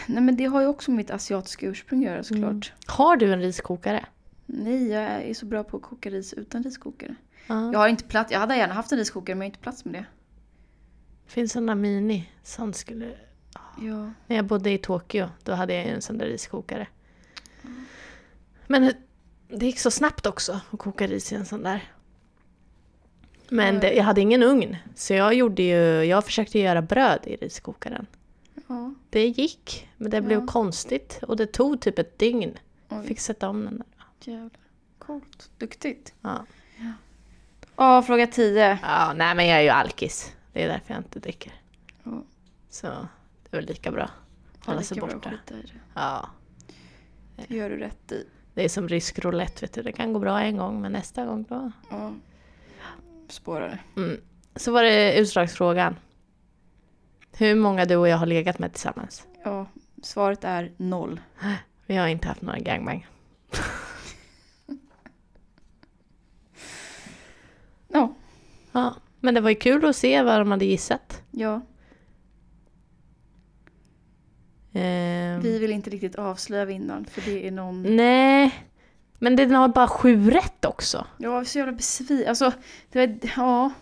Nej, 0.07 0.23
men 0.23 0.37
det 0.37 0.45
har 0.45 0.61
ju 0.61 0.67
också 0.67 0.91
med 0.91 0.97
mitt 0.97 1.11
asiatiska 1.11 1.67
ursprung 1.67 2.05
att 2.05 2.11
göra 2.11 2.23
såklart. 2.23 2.51
Mm. 2.51 2.63
Har 2.87 3.17
du 3.17 3.33
en 3.33 3.41
riskokare? 3.41 4.07
Nej, 4.47 4.89
jag 4.89 5.05
är 5.05 5.35
så 5.35 5.47
bra 5.47 5.65
på 5.65 5.77
att 5.77 5.83
koka 5.83 6.11
ris 6.11 6.33
utan 6.33 6.63
riskokare. 6.63 7.15
Ja. 7.47 7.73
Jag 7.73 7.79
har 7.79 7.89
inte 7.89 8.05
plats. 8.05 8.33
Jag 8.33 8.41
hade 8.41 8.57
gärna 8.57 8.75
haft 8.75 8.93
en 8.93 8.99
riskokare 8.99 9.35
men 9.35 9.41
jag 9.41 9.45
har 9.51 9.51
inte 9.55 9.59
plats 9.63 9.85
med 9.85 9.95
det. 9.95 10.05
Finns 11.27 11.53
sådana 11.53 11.75
mini. 11.75 12.31
Sånt 12.43 12.77
skulle... 12.77 13.17
Ja. 13.81 14.11
När 14.27 14.37
jag 14.37 14.45
bodde 14.45 14.71
i 14.71 14.79
Tokyo, 14.79 15.29
då 15.43 15.53
hade 15.53 15.75
jag 15.75 15.85
en 15.87 16.03
sån 16.03 16.19
där 16.19 16.27
riskokare. 16.27 16.87
Men 18.67 18.93
det 19.49 19.67
gick 19.67 19.79
så 19.79 19.91
snabbt 19.91 20.27
också 20.27 20.61
att 20.73 20.79
koka 20.79 21.07
ris 21.07 21.33
i 21.33 21.35
en 21.35 21.47
sån 21.47 21.63
där. 21.63 21.93
Men 23.49 23.81
det, 23.81 23.93
jag 23.93 24.05
hade 24.05 24.21
ingen 24.21 24.43
ugn, 24.43 24.77
så 24.95 25.15
jag 25.15 25.35
gjorde 25.35 25.63
ju, 25.63 26.03
jag 26.05 26.25
försökte 26.25 26.59
göra 26.59 26.83
bröd 26.83 27.21
i 27.25 27.37
riskokaren. 27.37 28.07
ja. 28.69 28.95
Det 29.11 29.27
gick, 29.27 29.89
men 29.97 30.11
det 30.11 30.21
blev 30.21 30.41
Ja. 30.41 30.47
konstigt 30.47 31.19
och 31.23 31.37
det 31.37 31.47
tog 31.47 31.81
typ 31.81 31.99
ett 31.99 32.19
dygn. 32.19 32.59
Oj, 32.89 33.07
Fick 33.07 33.21
sätta 33.21 33.49
om 33.49 33.65
den 33.65 33.77
där. 33.79 33.87
jävlar. 34.33 34.51
Coolt. 34.99 35.51
Duktigt. 35.59 36.15
Ja. 36.21 36.47
Ja, 37.77 38.03
fråga 38.03 38.27
10. 38.27 38.79
ja, 38.83 39.13
nej 39.17 39.35
men 39.35 39.47
jag 39.47 39.59
är 39.59 39.63
ju 39.63 39.69
alkis. 39.69 40.37
Det 40.53 40.63
är 40.63 40.69
därför 40.69 40.95
jag 40.95 41.01
inte 41.01 41.19
dricker. 41.21 41.53
Ja. 42.03 42.23
Så 42.71 42.87
det 42.87 43.57
är 43.57 43.57
väl 43.57 43.67
lika 43.67 43.91
bra. 43.91 44.11
Hålla 44.67 44.83
sig 44.83 45.01
borta. 45.01 45.17
att 45.29 45.47
det. 45.47 45.57
Ja, 45.95 46.29
Det 47.37 47.55
gör 47.55 47.71
du 47.71 47.77
rätt 47.77 48.13
i. 48.13 48.27
det 48.55 48.65
är 48.65 48.69
som 48.69 48.89
rysk 48.89 49.19
roulette, 49.19 49.61
vet 49.67 49.73
du. 49.73 49.83
Det 49.83 49.93
kan 49.93 50.13
gå 50.13 50.19
bra 50.19 50.41
en 50.41 50.57
gång, 50.57 50.81
men 50.81 50.93
nästa 50.93 51.25
gång 51.27 51.45
då... 51.49 51.73
Ja. 51.91 52.13
Spårare. 53.29 53.79
Mm. 53.97 54.21
Så 54.57 54.73
var 54.73 54.83
det 54.83 55.19
utslagsfrågan. 55.19 55.97
Hur 57.37 57.55
många 57.55 57.85
du 57.85 57.97
och 57.97 58.09
jag 58.09 58.17
har 58.17 58.27
legat 58.27 58.59
med 58.59 58.73
tillsammans? 58.73 59.27
Ja, 59.45 59.67
svaret 60.03 60.45
är 60.45 60.73
noll. 60.77 61.21
Vi 61.87 61.97
har 61.97 62.09
inte 62.09 62.29
haft 62.29 62.43
några 62.43 62.59
gangbang. 62.59 63.07
Ja. 67.89 68.15
Ja, 68.75 68.95
men 69.21 69.35
det 69.35 69.41
var 69.41 69.51
ju 69.51 69.57
kul 69.57 69.85
att 69.85 69.97
se 69.97 70.23
vad 70.23 70.41
de 70.41 70.51
hade 70.51 70.65
gissat. 70.65 71.23
Ja, 71.31 71.61
Ehm, 74.77 75.41
vi 75.41 75.59
vill 75.59 75.71
inte 75.73 75.91
riktigt 75.91 76.17
avslöja 76.17 76.65
vinnaren 76.65 77.05
för 77.11 77.21
det 77.21 77.47
är 77.47 77.51
någon... 77.51 77.97
Nej, 77.97 78.65
men 79.19 79.37
den 79.37 79.51
har 79.55 79.69
bara 79.69 79.89
sju 79.89 80.31
rätt 80.31 80.65
också. 80.65 81.07
Jag 81.19 81.31
var 81.31 81.45
så 81.45 81.59
jävla 81.59 81.73
besviken. 81.73 82.29
Alltså, 82.29 82.53
det 82.93 82.99
var... 83.07 83.19
Ja. 83.37 83.73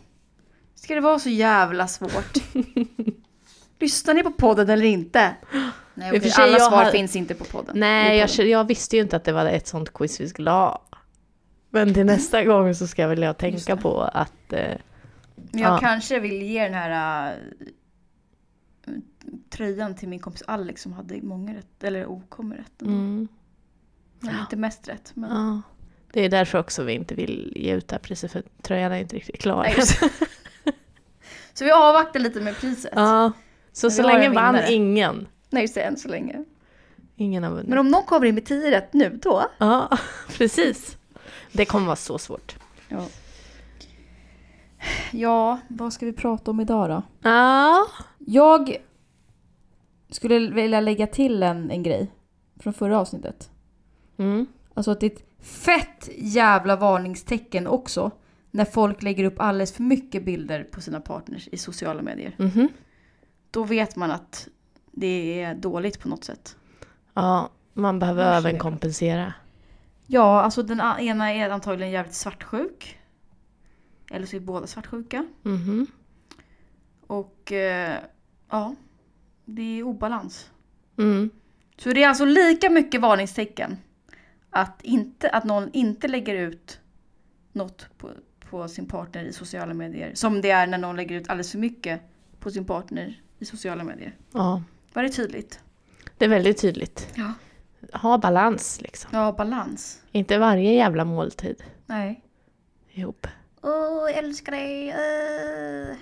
Ska 0.75 0.95
det 0.95 1.01
vara 1.01 1.19
så 1.19 1.29
jävla 1.29 1.89
svårt? 1.89 2.37
Lyssnar 3.81 4.15
ni 4.15 4.23
på 4.23 4.33
podden 4.33 4.71
eller 4.71 4.85
inte? 4.85 5.35
Nej, 5.95 6.19
okej, 6.19 6.33
alla 6.39 6.59
svar 6.59 6.85
har- 6.85 6.91
finns 6.91 7.17
inte 7.17 7.35
på 7.35 7.45
podden. 7.45 7.81
Nej, 7.81 8.19
jag, 8.19 8.47
jag 8.49 8.65
visste 8.67 8.97
ju 8.97 9.03
inte 9.03 9.17
att 9.17 9.25
det 9.25 9.33
var 9.33 9.47
ett 9.47 9.67
sånt 9.67 9.93
quiz 9.93 10.21
vi 10.21 10.29
skulle 10.29 10.51
ha. 10.51 10.83
Men 11.75 11.95
till 11.95 12.07
nästa 12.07 12.45
gång 12.45 12.75
så 12.75 12.87
ska 12.87 13.07
väl 13.07 13.23
jag 13.23 13.39
tänka 13.39 13.77
på 13.77 14.01
att... 14.03 14.53
Eh, 14.53 14.77
Men 15.35 15.63
jag 15.63 15.73
Ja. 15.75 15.79
kanske 15.79 16.21
vill 16.21 16.43
ge 16.43 16.65
den 16.65 16.75
här 16.75 17.33
äh, 18.87 18.93
tröjan 19.51 19.95
till 19.95 20.09
min 20.09 20.19
kompis 20.19 20.43
Alex 20.47 20.83
som 20.83 20.93
hade 20.93 21.23
många 21.23 21.55
rätt, 21.55 21.85
eller 21.85 22.07
OK 22.07 22.39
med 22.39 22.59
rätt. 22.59 22.83
mm, 22.83 23.29
Men 24.21 24.41
inte 24.41 24.57
mest 24.57 24.89
rätt. 24.89 25.11
Men... 25.15 25.31
ja. 25.31 25.63
Det 26.13 26.21
är 26.25 26.29
därför 26.29 26.59
också 26.59 26.83
vi 26.83 26.93
inte 26.93 27.15
vill 27.15 27.53
ge 27.57 27.73
ut 27.75 27.89
det 27.89 27.95
här 27.95 28.01
priset 28.01 28.33
för 28.33 28.43
tröjan 28.63 28.93
är 28.93 28.97
inte 29.01 29.17
riktigt 29.17 29.41
klar. 29.41 29.63
Nej, 29.63 29.77
så 31.55 31.65
vi 31.65 31.71
avvaktar 31.71 32.21
lite 32.21 32.41
med 32.41 32.57
priset. 32.57 32.93
ja, 32.97 33.33
så 33.73 33.91
så 33.91 34.03
länge 34.03 34.29
vann 34.29 34.59
ingen. 34.69 35.29
Nej, 35.51 35.63
just 35.63 35.75
det, 35.75 35.81
än 35.83 35.97
så 35.97 36.09
länge. 36.09 36.45
Ingen 37.17 37.43
har 37.43 37.51
vunnit. 37.51 37.69
Men 37.69 37.79
om 37.79 37.89
någon 37.89 38.03
kommer 38.05 38.27
in 38.27 38.35
med 38.35 38.45
10 38.47 38.71
rätt 38.71 38.93
nu, 38.93 39.19
då? 39.23 39.43
Ja, 39.59 39.99
precis. 40.29 40.97
Det 41.53 41.65
kommer 41.65 41.87
vara 41.87 41.97
så 41.97 42.19
svårt. 42.19 42.57
Ja. 42.89 43.07
Ja, 45.11 45.61
vad 45.69 45.93
ska 45.93 46.07
vi 46.07 46.13
prata 46.13 46.51
om 46.51 46.61
idag 46.61 46.91
då? 46.91 47.03
Ja. 47.23 47.87
Jag 48.19 48.77
skulle 50.11 50.51
vilja 50.51 50.81
lägga 50.81 51.07
till 51.07 51.43
en, 51.43 51.71
en 51.71 51.83
grej 51.83 52.11
från 52.57 52.73
förra 52.73 52.99
avsnittet. 53.01 53.51
Mm. 54.17 54.47
Alltså 54.75 54.91
att 54.91 55.01
det 55.01 55.07
är 55.07 55.11
ett 55.11 55.25
fett 55.41 56.09
jävla 56.17 56.77
varningstecken 56.77 57.67
också 57.67 58.11
när 58.51 58.65
folk 58.65 59.03
lägger 59.03 59.25
upp 59.25 59.41
alldeles 59.41 59.73
för 59.73 59.83
mycket 59.83 60.25
bilder 60.25 60.65
på 60.65 60.81
sina 60.81 61.01
partners 61.01 61.49
i 61.53 61.57
sociala 61.59 62.03
medier. 62.03 62.35
Mhm. 62.39 62.69
Då 63.51 63.65
vet 63.65 63.97
man 63.97 64.11
att 64.11 64.49
det 64.91 65.43
är 65.43 65.55
dåligt 65.55 66.01
på 66.01 66.09
något 66.09 66.25
sätt. 66.25 66.57
Ja, 67.15 67.49
man 67.73 67.99
behöver 67.99 68.25
Varsågod. 68.25 68.47
överkompensera. 68.51 69.33
Ja, 70.07 70.41
alltså 70.43 70.63
den 70.63 70.81
ena 71.01 71.33
är 71.33 71.51
antagligen 71.51 71.93
jävligt 71.93 72.15
svartsjuk. 72.15 72.99
Eller 74.11 74.27
så 74.27 74.37
är 74.37 74.41
båda 74.41 74.67
svartsjuka. 74.67 75.27
Mhm. 75.43 75.87
Och 77.07 77.53
eh, 77.53 77.99
ja, 78.51 78.75
det 79.45 79.79
är 79.79 79.83
obalans. 79.83 80.51
Mm. 80.99 81.31
Så 81.77 81.93
det 81.93 82.03
är 82.03 82.09
alltså 82.09 82.25
lika 82.25 82.71
mycket 82.71 83.01
varningstecken 83.01 83.77
att, 84.51 84.83
inte, 84.83 85.29
att 85.31 85.45
någon 85.45 85.71
inte 85.73 86.09
lägger 86.09 86.35
ut 86.35 86.81
något 87.53 87.87
på, 87.99 88.11
på 88.51 88.69
sin 88.69 88.87
partner 88.87 89.25
i 89.25 89.33
sociala 89.33 89.75
medier. 89.75 90.15
Som 90.15 90.41
det 90.41 90.51
är 90.51 90.67
när 90.67 90.79
någon 90.79 90.97
lägger 90.97 91.17
ut 91.17 91.29
alldeles 91.29 91.53
för 91.53 91.59
mycket 91.59 92.01
på 92.41 92.51
sin 92.51 92.65
partner 92.65 93.23
i 93.39 93.45
sociala 93.45 93.85
medier. 93.85 94.17
Ja, 94.33 94.63
Var 94.93 95.03
det 95.03 95.09
tydligt? 95.09 95.61
det 96.19 96.25
är 96.25 96.29
väldigt 96.29 96.61
tydligt. 96.61 97.09
Ja. 97.15 97.33
Ha 97.93 98.19
balans 98.19 98.81
liksom. 98.81 99.11
Ja, 99.13 99.33
balans. 99.33 100.03
Inte 100.13 100.39
varje 100.39 100.73
jävla 100.73 101.05
måltid 101.05 101.63
Nej. 101.87 102.25
ihop. 102.91 103.27
Åh, 103.63 104.11
jag 104.11 104.17
älskar 104.19 104.53
dig. 104.53 104.89
Uh. 104.89 105.97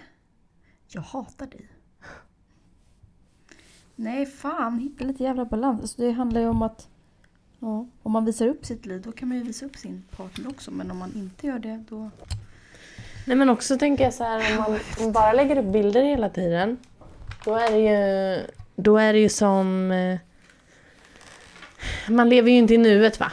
Jag 0.88 1.02
hatar 1.02 1.46
dig. 1.46 1.68
Nej, 3.96 4.26
fan. 4.26 4.78
Hitta 4.78 5.04
lite 5.04 5.22
jävla 5.24 5.44
balans. 5.44 5.80
Alltså, 5.80 6.02
det 6.02 6.10
handlar 6.10 6.40
ju 6.40 6.48
om 6.48 6.62
att 6.62 6.88
ja, 7.58 7.86
om 8.02 8.12
man 8.12 8.24
visar 8.24 8.46
upp 8.46 8.66
sitt 8.66 8.86
liv, 8.86 9.02
då 9.02 9.12
kan 9.12 9.28
man 9.28 9.38
ju 9.38 9.44
visa 9.44 9.66
upp 9.66 9.76
sin 9.76 10.04
partner 10.16 10.48
också. 10.48 10.70
Men 10.70 10.90
om 10.90 10.98
man 10.98 11.12
inte 11.14 11.46
gör 11.46 11.58
det, 11.58 11.84
då... 11.88 12.10
Nej 13.26 13.36
men 13.36 13.50
också 13.50 13.78
tänker 13.78 14.04
jag 14.04 14.14
så 14.14 14.24
här, 14.24 14.50
om 14.50 14.56
man, 14.56 14.80
om 15.06 15.12
bara 15.12 15.32
lägger 15.32 15.58
upp 15.58 15.72
bilder 15.72 16.02
hela 16.02 16.28
tiden, 16.28 16.78
då 17.44 17.54
är 17.54 17.70
det 17.70 17.78
ju, 17.78 18.46
då 18.76 18.96
är 18.96 19.12
det 19.12 19.18
ju 19.18 19.28
som... 19.28 19.92
Man 22.08 22.28
lever 22.28 22.50
ju 22.50 22.56
inte 22.58 22.74
i 22.74 22.78
nuet 22.78 23.20
va? 23.20 23.32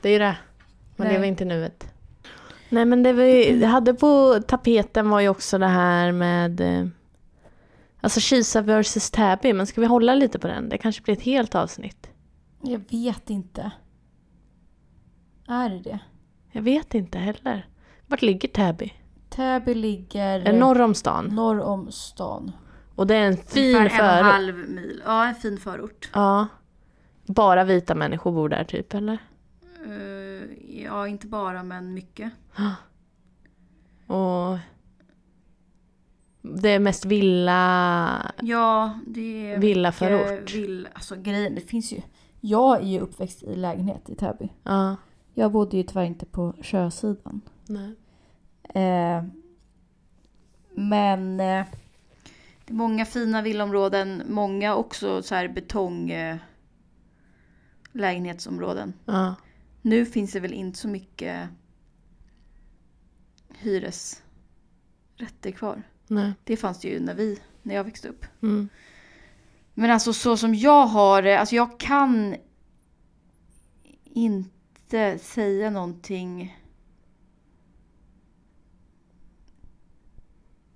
Det 0.00 0.08
är 0.08 0.12
ju 0.12 0.18
det. 0.18 0.36
Man 0.96 1.06
Nej. 1.06 1.12
lever 1.14 1.26
inte 1.26 1.44
i 1.44 1.46
nuet. 1.46 1.92
Nej 2.68 2.84
men 2.84 3.02
det 3.02 3.12
vi 3.12 3.64
hade 3.64 3.94
på 3.94 4.40
tapeten 4.48 5.10
var 5.10 5.20
ju 5.20 5.28
också 5.28 5.58
det 5.58 5.66
här 5.66 6.12
med... 6.12 6.60
eh, 6.60 6.86
Alltså 8.00 8.20
Kisa 8.20 8.62
vs 8.62 9.10
Täby, 9.10 9.52
men 9.52 9.66
ska 9.66 9.80
vi 9.80 9.86
hålla 9.86 10.14
lite 10.14 10.38
på 10.38 10.46
den? 10.48 10.68
Det 10.68 10.78
kanske 10.78 11.02
blir 11.02 11.16
ett 11.16 11.22
helt 11.22 11.54
avsnitt. 11.54 12.10
Jag 12.62 12.80
vet 12.90 13.30
inte. 13.30 13.70
Är 15.48 15.68
det 15.70 15.78
det? 15.78 15.98
Jag 16.52 16.62
vet 16.62 16.94
inte 16.94 17.18
heller. 17.18 17.68
Vart 18.06 18.22
ligger 18.22 18.48
Täby? 18.48 18.92
Täby 19.30 19.74
ligger 19.74 20.40
Är 20.40 20.52
norr 20.52 20.80
om 20.80 20.94
stan? 20.94 21.24
norr 21.24 21.60
om 21.60 21.92
stan. 21.92 22.52
Och 22.94 23.06
det 23.06 23.14
är 23.16 23.26
en 23.26 23.36
fin 23.36 23.76
Ungefär 23.76 23.98
en 23.98 24.06
och 24.08 24.12
en 24.12 24.22
förort. 24.24 24.32
halv 24.32 24.70
mil. 24.70 25.02
Ja, 25.06 25.26
en 25.26 25.34
fin 25.34 25.58
förort. 25.58 26.10
Ja. 26.14 26.46
Bara 27.26 27.64
vita 27.64 27.94
människor 27.94 28.32
bor 28.32 28.48
där 28.48 28.64
typ, 28.64 28.94
eller? 28.94 29.18
Eh, 29.86 30.82
ja, 30.82 31.08
inte 31.08 31.26
bara, 31.26 31.62
men 31.62 31.94
mycket. 31.94 32.32
Och... 34.06 34.58
Det 36.42 36.70
är 36.70 36.78
mest 36.78 37.04
villa... 37.04 38.32
Ja, 38.42 38.98
det 39.06 39.52
är 39.52 39.58
Villaförort. 39.58 40.54
Vill, 40.54 40.88
alltså 40.92 41.16
grejen, 41.16 41.54
det 41.54 41.60
finns 41.60 41.92
ju... 41.92 42.00
Jag 42.40 42.80
är 42.80 42.86
ju 42.86 43.00
uppväxt 43.00 43.42
i 43.42 43.56
lägenhet 43.56 44.10
i 44.10 44.14
Täby. 44.14 44.48
Ja. 44.62 44.96
Jag 45.34 45.52
bodde 45.52 45.76
ju 45.76 45.82
tyvärr 45.82 46.04
inte 46.04 46.26
på 46.26 46.54
sjösidan. 46.62 47.40
Nej. 47.66 47.94
Eh, 48.74 49.24
men 50.74 51.40
eh, 51.40 51.64
det 52.64 52.72
är 52.72 52.74
många 52.74 53.04
fina 53.04 53.42
villaområden, 53.42 54.22
många 54.28 54.74
också 54.74 55.22
så 55.22 55.34
här 55.34 55.48
betong 55.48 56.10
eh, 56.10 56.36
lägenhetsområden. 57.96 58.92
Ja. 59.04 59.34
Nu 59.82 60.06
finns 60.06 60.32
det 60.32 60.40
väl 60.40 60.52
inte 60.52 60.78
så 60.78 60.88
mycket 60.88 61.48
hyresrätter 63.48 64.20
kvar. 65.56 65.82
Nej. 66.06 66.32
Det 66.44 66.56
fanns 66.56 66.80
det 66.80 66.88
ju 66.88 67.00
när 67.00 67.14
vi, 67.14 67.38
när 67.62 67.74
jag 67.74 67.84
växte 67.84 68.08
upp. 68.08 68.26
Mm. 68.42 68.68
Men 69.74 69.90
alltså 69.90 70.12
så 70.12 70.36
som 70.36 70.54
jag 70.54 70.86
har 70.86 71.22
det, 71.22 71.38
alltså 71.38 71.54
jag 71.54 71.80
kan 71.80 72.36
inte 74.04 75.18
säga 75.18 75.70
någonting 75.70 76.58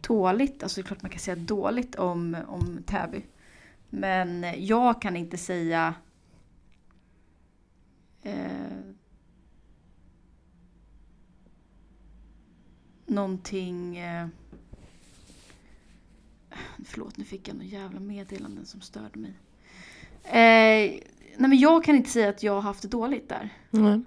dåligt. 0.01 0.63
Alltså 0.63 0.81
det 0.81 0.85
är 0.85 0.87
klart 0.87 1.03
man 1.03 1.11
kan 1.11 1.21
säga 1.21 1.37
dåligt 1.37 1.95
om, 1.95 2.37
om 2.47 2.83
Täby. 2.87 3.23
Men 3.91 4.55
jag 4.67 5.03
kan 5.03 5.17
inte 5.17 5.37
säga 5.37 5.95
eh, 8.23 8.95
någonting... 13.07 13.99
Eh, 13.99 14.27
Förlåt, 16.85 17.17
nu 17.17 17.25
fick 17.25 17.49
jag 17.49 17.55
några 17.55 17.69
jävla 17.69 18.01
meddelanden 18.01 18.67
som 18.67 18.81
störde 18.81 19.19
mig. 19.19 19.35
Eh, 20.25 21.01
nej 21.37 21.49
men 21.49 21.59
jag 21.59 21.85
kan 21.85 21.97
inte 21.97 22.11
säga 22.11 22.29
att 22.29 22.43
jag 22.43 22.53
har 22.53 22.61
haft 22.61 22.83
det 22.83 22.89
dåligt 22.89 23.29
där. 23.29 23.49
Mm. 23.73 24.05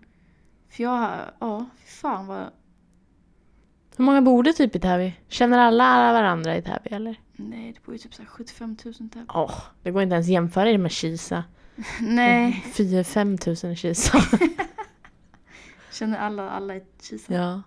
För 0.69 0.83
jag, 0.83 1.19
ja, 1.39 1.65
fy 1.77 1.87
fan 1.87 2.27
vad... 2.27 2.49
Hur 3.97 4.05
många 4.05 4.21
bor 4.21 4.43
det 4.43 4.53
typ 4.53 4.75
i 4.75 4.79
Täby? 4.79 5.13
Känner 5.27 5.59
alla 5.59 6.13
varandra 6.13 6.57
i 6.57 6.61
Täby 6.61 6.89
eller? 6.89 7.19
Nej, 7.33 7.73
det 7.73 7.85
bor 7.85 7.95
ju 7.95 7.99
typ 7.99 8.13
så 8.13 8.21
här 8.21 8.29
75 8.29 8.77
000 8.85 8.93
där. 8.99 9.25
Åh, 9.29 9.61
det 9.83 9.91
går 9.91 10.01
inte 10.03 10.13
ens 10.15 10.27
jämföra 10.27 10.65
det 10.65 10.77
med 10.77 10.91
Kisa. 10.91 11.43
Nej, 12.01 12.65
4-5 12.73 13.37
tusen 13.37 13.71
i 13.71 13.75
Kisa. 13.75 14.17
känner 15.91 16.17
alla 16.17 16.49
alla 16.49 16.75
i 16.75 16.83
Kisa. 17.01 17.33
ja. 17.33 17.61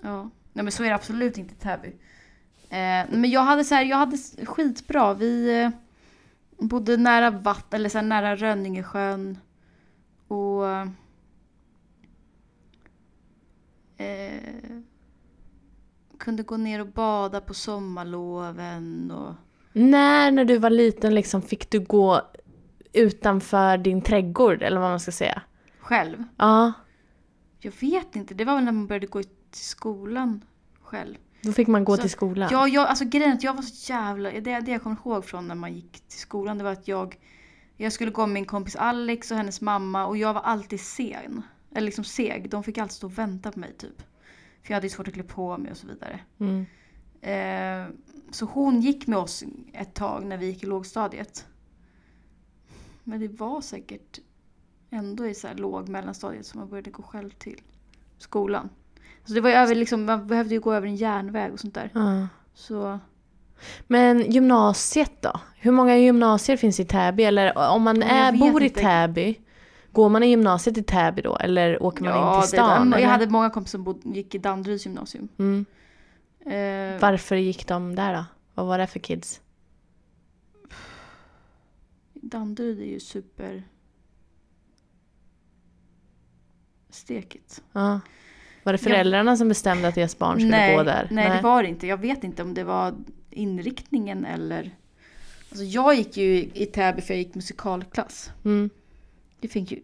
Ja. 0.00 0.30
Nej 0.52 0.64
men 0.64 0.72
så 0.72 0.84
är 0.84 0.88
det 0.88 0.94
absolut 0.94 1.38
inte 1.38 1.54
i 1.54 1.56
Täby. 1.56 1.88
Eh, 2.68 3.06
men 3.10 3.30
jag 3.30 3.40
hade 3.40 3.64
så 3.64 3.74
här, 3.74 3.84
jag 3.84 3.96
hade 3.96 4.18
skitbra. 4.44 5.14
Vi 5.14 5.62
eh, 5.62 5.70
bodde 6.58 6.96
nära 6.96 7.30
vatten, 7.30 7.80
eller 7.80 7.88
så 7.88 7.98
här, 7.98 8.04
nära 8.04 8.36
Rönningesjön. 8.36 9.38
Och... 10.28 10.66
Eh, 13.96 14.40
kunde 16.18 16.42
gå 16.42 16.56
ner 16.56 16.80
och 16.80 16.86
bada 16.86 17.40
på 17.40 17.54
sommarloven 17.54 19.10
och... 19.10 19.34
När, 19.72 20.30
när 20.30 20.44
du 20.44 20.58
var 20.58 20.70
liten, 20.70 21.14
liksom 21.14 21.42
fick 21.42 21.70
du 21.70 21.80
gå 21.80 22.22
utanför 22.96 23.78
din 23.78 24.02
trädgård 24.02 24.62
eller 24.62 24.80
vad 24.80 24.90
man 24.90 25.00
ska 25.00 25.12
säga? 25.12 25.42
Själv. 25.78 26.24
Ja, 26.36 26.72
Jag 27.58 27.72
vet 27.80 28.16
inte, 28.16 28.34
det 28.34 28.44
var 28.44 28.54
väl 28.54 28.64
när 28.64 28.72
man 28.72 28.86
började 28.86 29.06
gå 29.06 29.22
till 29.22 29.64
skolan 29.66 30.44
själv. 30.82 31.14
då 31.42 31.52
fick 31.52 31.68
man 31.68 31.84
gå 31.84 31.96
Så- 31.96 32.00
till 32.02 32.10
skolan. 32.10 32.48
Ja, 32.52 32.68
jag, 32.68 32.86
alltså 32.88 33.04
grejen 33.04 33.32
att 33.32 33.42
jag 33.42 33.54
var 33.54 33.62
så 33.62 33.92
jävla... 33.92 34.30
Det, 34.30 34.60
det 34.60 34.70
jag 34.70 34.82
kommer 34.82 34.96
ihåg 34.96 35.24
från 35.24 35.48
när 35.48 35.54
man 35.54 35.74
gick 35.74 35.92
till 36.08 36.18
skolan, 36.18 36.58
det 36.58 36.64
var 36.64 36.72
att 36.72 36.88
jag... 36.88 37.16
Jag 37.76 37.92
skulle 37.92 38.10
gå 38.10 38.26
med 38.26 38.34
min 38.34 38.44
kompis 38.44 38.76
Alex 38.76 39.30
och 39.30 39.36
hennes 39.36 39.60
mamma 39.60 40.06
och 40.06 40.16
jag 40.16 40.34
var 40.34 40.40
alltid 40.40 40.80
sen. 40.80 41.42
Eller 41.74 41.84
liksom 41.86 42.04
seg. 42.04 42.50
De 42.50 42.62
fick 42.62 42.78
alltid 42.78 42.94
stå 42.96 43.06
och 43.06 43.18
vänta 43.18 43.52
på 43.52 43.58
mig 43.58 43.72
typ. 43.78 43.98
För 44.62 44.70
jag 44.72 44.74
hade 44.74 44.88
svårt 44.88 45.08
att 45.08 45.14
klä 45.14 45.22
på 45.22 45.58
mig 45.58 45.70
och 45.70 45.76
så 45.76 45.86
vidare. 45.86 46.20
Mm. 46.40 46.66
Eh, 47.20 47.94
så 48.30 48.46
hon 48.46 48.80
gick 48.80 49.06
med 49.06 49.18
oss 49.18 49.44
ett 49.72 49.94
tag 49.94 50.24
när 50.26 50.36
vi 50.36 50.46
gick 50.46 50.62
i 50.62 50.66
lågstadiet. 50.66 51.46
Men 53.08 53.20
det 53.20 53.28
var 53.28 53.60
säkert 53.60 54.18
ändå 54.90 55.26
i 55.26 55.34
så 55.34 55.46
här 55.48 55.54
låg 55.54 55.88
mellanstadiet 55.88 56.46
som 56.46 56.60
man 56.60 56.68
började 56.68 56.90
gå 56.90 57.02
själv 57.02 57.30
till 57.30 57.60
skolan. 58.18 58.68
Så 59.24 59.34
det 59.34 59.40
var 59.40 59.50
över, 59.50 59.74
liksom, 59.74 60.04
man 60.04 60.26
behövde 60.26 60.54
ju 60.54 60.60
gå 60.60 60.72
över 60.72 60.86
en 60.86 60.96
järnväg 60.96 61.52
och 61.52 61.60
sånt 61.60 61.74
där. 61.74 61.90
Ja. 61.94 62.28
Så 62.54 62.98
Men 63.86 64.30
gymnasiet 64.30 65.22
då? 65.22 65.40
Hur 65.56 65.72
många 65.72 65.96
gymnasier 65.96 66.56
finns 66.56 66.80
i 66.80 66.84
Täby? 66.84 67.22
Eller 67.22 67.58
om 67.58 67.82
man 67.82 68.02
är, 68.02 68.32
bor 68.32 68.62
i 68.62 68.66
inte. 68.66 68.80
Täby, 68.80 69.40
går 69.92 70.08
man 70.08 70.22
i 70.22 70.26
gymnasiet 70.26 70.78
i 70.78 70.82
Täby 70.82 71.22
då? 71.22 71.36
Eller 71.36 71.82
åker 71.82 72.04
man 72.04 72.34
in 72.36 72.40
till 72.42 72.48
stan? 72.48 72.90
det, 72.90 73.00
jag 73.00 73.08
hade 73.08 73.26
många 73.26 73.50
kompisar 73.50 73.78
som 73.78 73.84
bod, 73.84 74.00
gick 74.04 74.34
i 74.34 74.38
Danderyds 74.38 74.86
gymnasium. 74.86 75.28
mm. 75.38 75.66
Eh, 76.46 77.00
Varför 77.00 77.36
gick 77.36 77.68
de 77.68 77.94
där 77.94 78.14
då? 78.14 78.24
Vad 78.54 78.66
var 78.66 78.78
det 78.78 78.86
för 78.86 78.98
kids? 78.98 79.40
Danderyd 82.28 82.80
är 82.80 82.84
ju 82.84 83.00
super 83.00 83.62
stekigt. 86.90 87.62
Ja. 87.72 88.00
Var 88.62 88.72
det 88.72 88.78
föräldrarna 88.78 89.36
som 89.36 89.48
bestämde 89.48 89.88
att 89.88 89.94
deras 89.94 90.18
barn 90.18 90.38
skulle 90.38 90.50
nej, 90.50 90.76
gå 90.76 90.82
där? 90.82 91.08
Nej, 91.10 91.36
det 91.36 91.42
var 91.42 91.62
det 91.62 91.68
inte. 91.68 91.86
Jag 91.86 91.96
vet 91.96 92.24
inte 92.24 92.42
om 92.42 92.54
det 92.54 92.64
var 92.64 92.94
inriktningen 93.30 94.24
eller... 94.24 94.76
Alltså 95.48 95.64
jag 95.64 95.94
gick 95.94 96.16
ju 96.16 96.50
i 96.54 96.66
Täby 96.66 97.02
för 97.02 97.14
jag 97.14 97.18
gick 97.18 97.34
musikalklass. 97.34 98.30
Mm. 98.44 98.70
Det 99.40 99.48
fick 99.48 99.72
ju... 99.72 99.82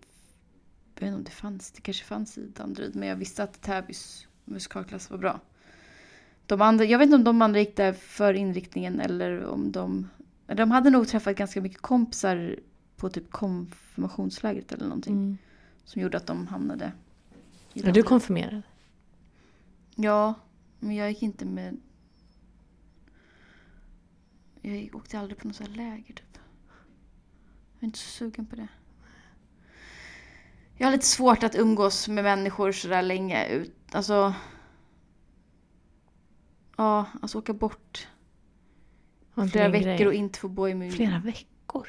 Jag 0.94 1.00
vet 1.00 1.07
inte 1.07 1.16
om 1.16 1.24
det 1.24 1.31
fanns, 1.31 1.72
det 1.72 1.81
kanske 1.81 2.05
fanns 2.05 2.38
i 2.38 2.46
Danderyd, 2.46 2.96
men 2.96 3.09
jag 3.09 3.16
visste 3.16 3.42
att 3.42 3.62
Täbys 3.62 4.26
musikalklass 4.44 5.11
var 5.11 5.18
bra. 5.18 5.40
De 6.46 6.61
andra, 6.61 6.85
jag 6.85 6.98
vet 6.98 7.07
inte 7.07 7.16
om 7.16 7.24
de 7.24 7.42
andra 7.42 7.61
gick 7.61 7.76
där 7.76 7.92
för 7.92 8.35
inriktningen 8.35 9.00
eller 9.00 9.44
om 9.44 9.72
de... 9.72 10.09
De 10.56 10.70
hade 10.70 10.90
nog 10.90 11.08
träffat 11.08 11.36
ganska 11.36 11.60
mycket 11.60 11.80
kompisar 11.80 12.58
på 12.96 13.08
typ 13.08 13.30
konfirmationslägret 13.30 14.72
eller 14.72 14.84
någonting. 14.84 15.14
Mm. 15.14 15.38
Som 15.84 16.02
gjorde 16.02 16.16
att 16.16 16.26
de 16.26 16.46
hamnade 16.46 16.92
i 17.72 17.82
Är 17.82 17.92
du 17.92 18.02
konfirmerad? 18.02 18.62
Ja, 19.94 20.34
men 20.78 20.96
jag 20.96 21.10
gick 21.10 21.22
inte 21.22 21.44
med... 21.44 21.80
Jag 24.60 24.94
åkte 24.94 25.18
aldrig 25.18 25.38
på 25.38 25.46
något 25.46 25.56
sånt 25.56 25.68
här 25.68 25.76
läger 25.76 26.14
typ. 26.14 26.38
Jag 27.74 27.82
är 27.82 27.84
inte 27.86 27.98
så 27.98 28.08
sugen 28.08 28.46
på 28.46 28.56
det. 28.56 28.68
Jag 30.76 30.86
har 30.86 30.92
lite 30.92 31.06
svårt 31.06 31.42
att 31.42 31.54
umgås 31.54 32.08
med 32.08 32.24
människor 32.24 32.72
sådär 32.72 33.02
länge 33.02 33.48
ut. 33.48 33.94
Alltså... 33.94 34.34
Ja, 36.76 37.06
alltså 37.22 37.38
åka 37.38 37.52
bort 37.52 38.08
Inte 39.38 39.52
flera 39.52 39.68
veckor 39.68 39.96
grej? 39.96 40.06
och 40.06 40.14
inte 40.14 40.38
få 40.38 40.48
bo 40.48 40.68
i 40.68 40.74
min... 40.74 40.92
Flera 40.92 41.18
veckor? 41.18 41.88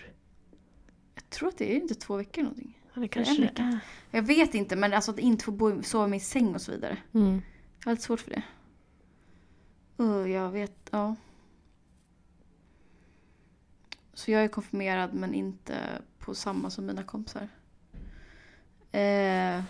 Jag 1.15 1.29
tror 1.29 1.49
att 1.49 1.57
det 1.57 1.71
är 1.71 1.75
inte 1.75 1.95
två 1.95 2.17
veckor 2.17 2.41
någonting. 2.41 2.79
Ja, 2.93 3.01
det 3.01 3.07
kanske 3.07 3.41
det 3.41 3.61
är. 3.61 3.79
Jag 4.11 4.21
vet 4.21 4.55
inte, 4.55 4.75
men 4.75 4.93
alltså 4.93 5.11
att 5.11 5.19
inte 5.19 5.45
få 5.45 5.51
bo, 5.51 5.83
sova 5.83 6.07
i 6.07 6.09
min 6.09 6.19
säng 6.19 6.55
och 6.55 6.61
så 6.61 6.71
vidare. 6.71 6.97
Mm. 7.13 7.41
Jag 7.79 7.85
har 7.85 7.91
lite 7.91 8.03
svårt 8.03 8.19
för 8.19 8.29
det. 8.29 8.43
Uh, 10.03 10.31
jag 10.31 10.51
vet, 10.51 10.89
ja. 10.91 11.15
Så 14.13 14.31
jag 14.31 14.43
är 14.43 14.47
konfirmerad 14.47 15.13
men 15.13 15.33
inte 15.33 16.01
på 16.19 16.35
samma 16.35 16.69
som 16.69 16.85
mina 16.85 17.03
kompisar. 17.03 17.49
Eh, 18.91 19.63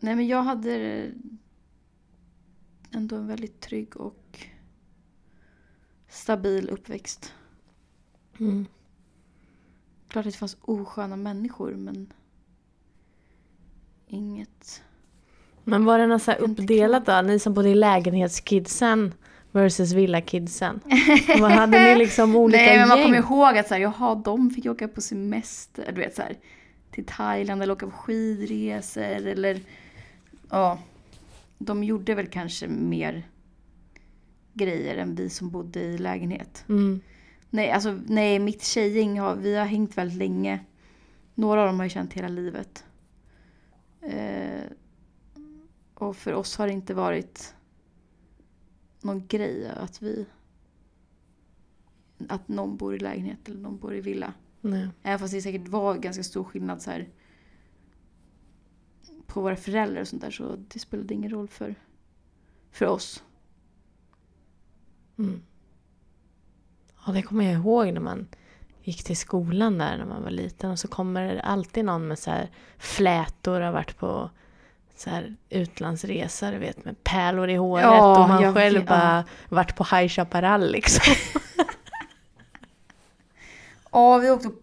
nej 0.00 0.16
men 0.16 0.26
jag 0.26 0.42
hade 0.42 1.10
ändå 2.90 3.16
en 3.16 3.26
väldigt 3.26 3.60
trygg 3.60 3.96
och 3.96 4.46
stabil 6.12 6.68
uppväxt. 6.70 7.32
Mm. 8.40 8.66
Klart 10.08 10.26
att 10.26 10.32
det 10.32 10.38
fanns 10.38 10.56
osköna 10.60 11.16
människor 11.16 11.74
men 11.74 12.12
inget. 14.06 14.82
Men 15.64 15.84
var 15.84 16.06
något 16.06 16.22
så 16.22 16.32
uppdelat 16.32 17.06
då? 17.06 17.20
Ni 17.22 17.38
som 17.38 17.54
bodde 17.54 17.68
i 17.68 17.74
lägenhetskidsen 17.74 19.14
versus 19.50 19.92
villakidsen? 19.92 20.80
Vad 21.40 21.52
hade 21.52 21.84
ni 21.84 21.94
liksom 21.94 22.36
olika 22.36 22.62
Nej 22.62 22.78
men 22.78 22.88
man 22.88 22.98
gäng? 22.98 23.06
kommer 23.06 23.18
ihåg 23.18 23.58
att 23.58 23.68
så 23.68 23.74
här, 23.74 23.80
jaha, 23.80 24.14
de 24.14 24.50
fick 24.50 24.66
åka 24.66 24.88
på 24.88 25.00
semester, 25.00 25.92
du 25.92 26.00
vet 26.00 26.16
så 26.16 26.22
här, 26.22 26.36
till 26.90 27.04
Thailand 27.06 27.62
eller 27.62 27.72
åka 27.72 27.86
på 27.86 27.92
skidresor 27.92 29.02
eller 29.02 29.60
ja. 30.50 30.78
De 31.58 31.84
gjorde 31.84 32.14
väl 32.14 32.26
kanske 32.26 32.68
mer 32.68 33.22
grejer 34.54 34.96
än 34.96 35.14
vi 35.14 35.30
som 35.30 35.50
bodde 35.50 35.80
i 35.80 35.98
lägenhet. 35.98 36.64
Mm. 36.68 37.00
Nej, 37.50 37.70
alltså 37.70 38.00
nej, 38.06 38.38
mitt 38.38 38.62
tjejgäng 38.62 39.20
har, 39.20 39.36
vi 39.36 39.56
har 39.56 39.64
hängt 39.64 39.98
väldigt 39.98 40.18
länge. 40.18 40.64
Några 41.34 41.60
av 41.60 41.66
dem 41.66 41.76
har 41.76 41.84
jag 41.84 41.92
känt 41.92 42.12
hela 42.12 42.28
livet. 42.28 42.84
Eh, 44.00 44.62
och 45.94 46.16
för 46.16 46.32
oss 46.32 46.56
har 46.56 46.66
det 46.66 46.72
inte 46.72 46.94
varit 46.94 47.54
någon 49.00 49.26
grej 49.26 49.68
att 49.68 50.02
vi 50.02 50.26
att 52.28 52.48
någon 52.48 52.76
bor 52.76 52.94
i 52.94 52.98
lägenhet 52.98 53.48
eller 53.48 53.60
någon 53.60 53.78
bor 53.78 53.94
i 53.94 54.00
villa. 54.00 54.34
Nej. 54.60 54.88
Även 55.02 55.18
fast 55.18 55.34
det 55.34 55.42
säkert 55.42 55.68
var 55.68 55.98
ganska 55.98 56.22
stor 56.22 56.44
skillnad 56.44 56.82
så 56.82 56.90
här 56.90 57.08
på 59.26 59.40
våra 59.40 59.56
föräldrar 59.56 60.00
och 60.00 60.08
sånt 60.08 60.22
där 60.22 60.30
så 60.30 60.56
det 60.68 60.78
spelade 60.78 61.14
ingen 61.14 61.30
roll 61.30 61.48
för, 61.48 61.74
för 62.70 62.86
oss. 62.86 63.24
Mm. 65.18 65.42
Ja, 67.06 67.12
det 67.12 67.22
kommer 67.22 67.44
jag 67.44 67.54
ihåg 67.54 67.92
när 67.92 68.00
man 68.00 68.28
gick 68.82 69.04
till 69.04 69.16
skolan 69.16 69.78
där 69.78 69.96
när 69.98 70.04
man 70.04 70.22
var 70.22 70.30
liten 70.30 70.70
och 70.70 70.78
så 70.78 70.88
kommer 70.88 71.34
det 71.34 71.42
alltid 71.42 71.84
någon 71.84 72.08
med 72.08 72.18
så 72.18 72.30
här 72.30 72.50
flätor 72.78 73.60
och 73.60 73.66
har 73.66 73.72
varit 73.72 73.98
på 73.98 74.30
så 74.96 75.10
här 75.10 75.36
utlandsresor, 75.50 76.52
du 76.52 76.58
vet, 76.58 76.84
med 76.84 77.04
pärlor 77.04 77.48
i 77.50 77.54
håret 77.54 77.84
Ja, 77.84 78.22
och 78.22 78.28
man 78.28 78.54
själv 78.54 78.78
vet, 78.78 78.88
bara 78.88 79.24
varit 79.48 79.76
på 79.76 79.84
High 79.84 80.08
Chaparral 80.08 80.70
liksom. 80.72 81.14
Ja, 83.92 84.18
vi 84.18 84.30
åkte 84.30 84.48
och 84.48 84.54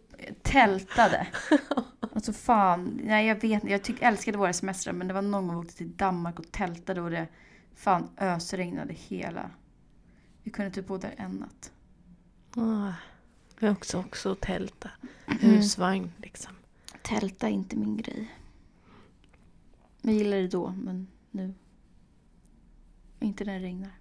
tältade. 0.41 1.27
Alltså 2.13 2.33
fan, 2.33 2.99
nej 3.03 3.27
jag 3.27 3.35
vet 3.35 3.43
inte. 3.43 3.67
Jag 3.71 3.83
tyck, 3.83 4.01
älskade 4.01 4.37
våra 4.37 4.53
semestrar 4.53 4.93
men 4.93 5.07
det 5.07 5.13
var 5.13 5.21
någon 5.21 5.47
gång 5.47 5.55
vi 5.55 5.65
åkte 5.65 5.77
till 5.77 5.95
Danmark 5.95 6.39
och 6.39 6.51
tältade 6.51 7.01
och 7.01 7.09
det 7.11 7.27
fan 7.75 8.09
ösregnade 8.17 8.93
hela. 8.93 9.49
Vi 10.49 10.53
kunde 10.53 10.71
typ 10.71 10.87
bo 10.87 10.97
där 10.97 11.13
en 11.17 11.31
natt. 11.31 11.71
Ah, 12.55 12.93
vi 13.59 13.67
har 13.67 13.73
också, 13.73 13.99
också 13.99 14.35
tälta, 14.35 14.89
Mm. 15.27 15.39
husvagn 15.39 16.11
liksom. 16.17 16.53
Tälta 17.01 17.47
är 17.47 17.51
inte 17.51 17.75
min 17.75 17.97
grej. 17.97 18.35
Jag 20.01 20.13
gillade 20.13 20.41
det 20.41 20.47
då 20.47 20.69
men 20.77 21.07
nu. 21.31 21.53
Inte 23.19 23.45
när 23.45 23.53
det 23.59 23.65
regnar. 23.65 23.91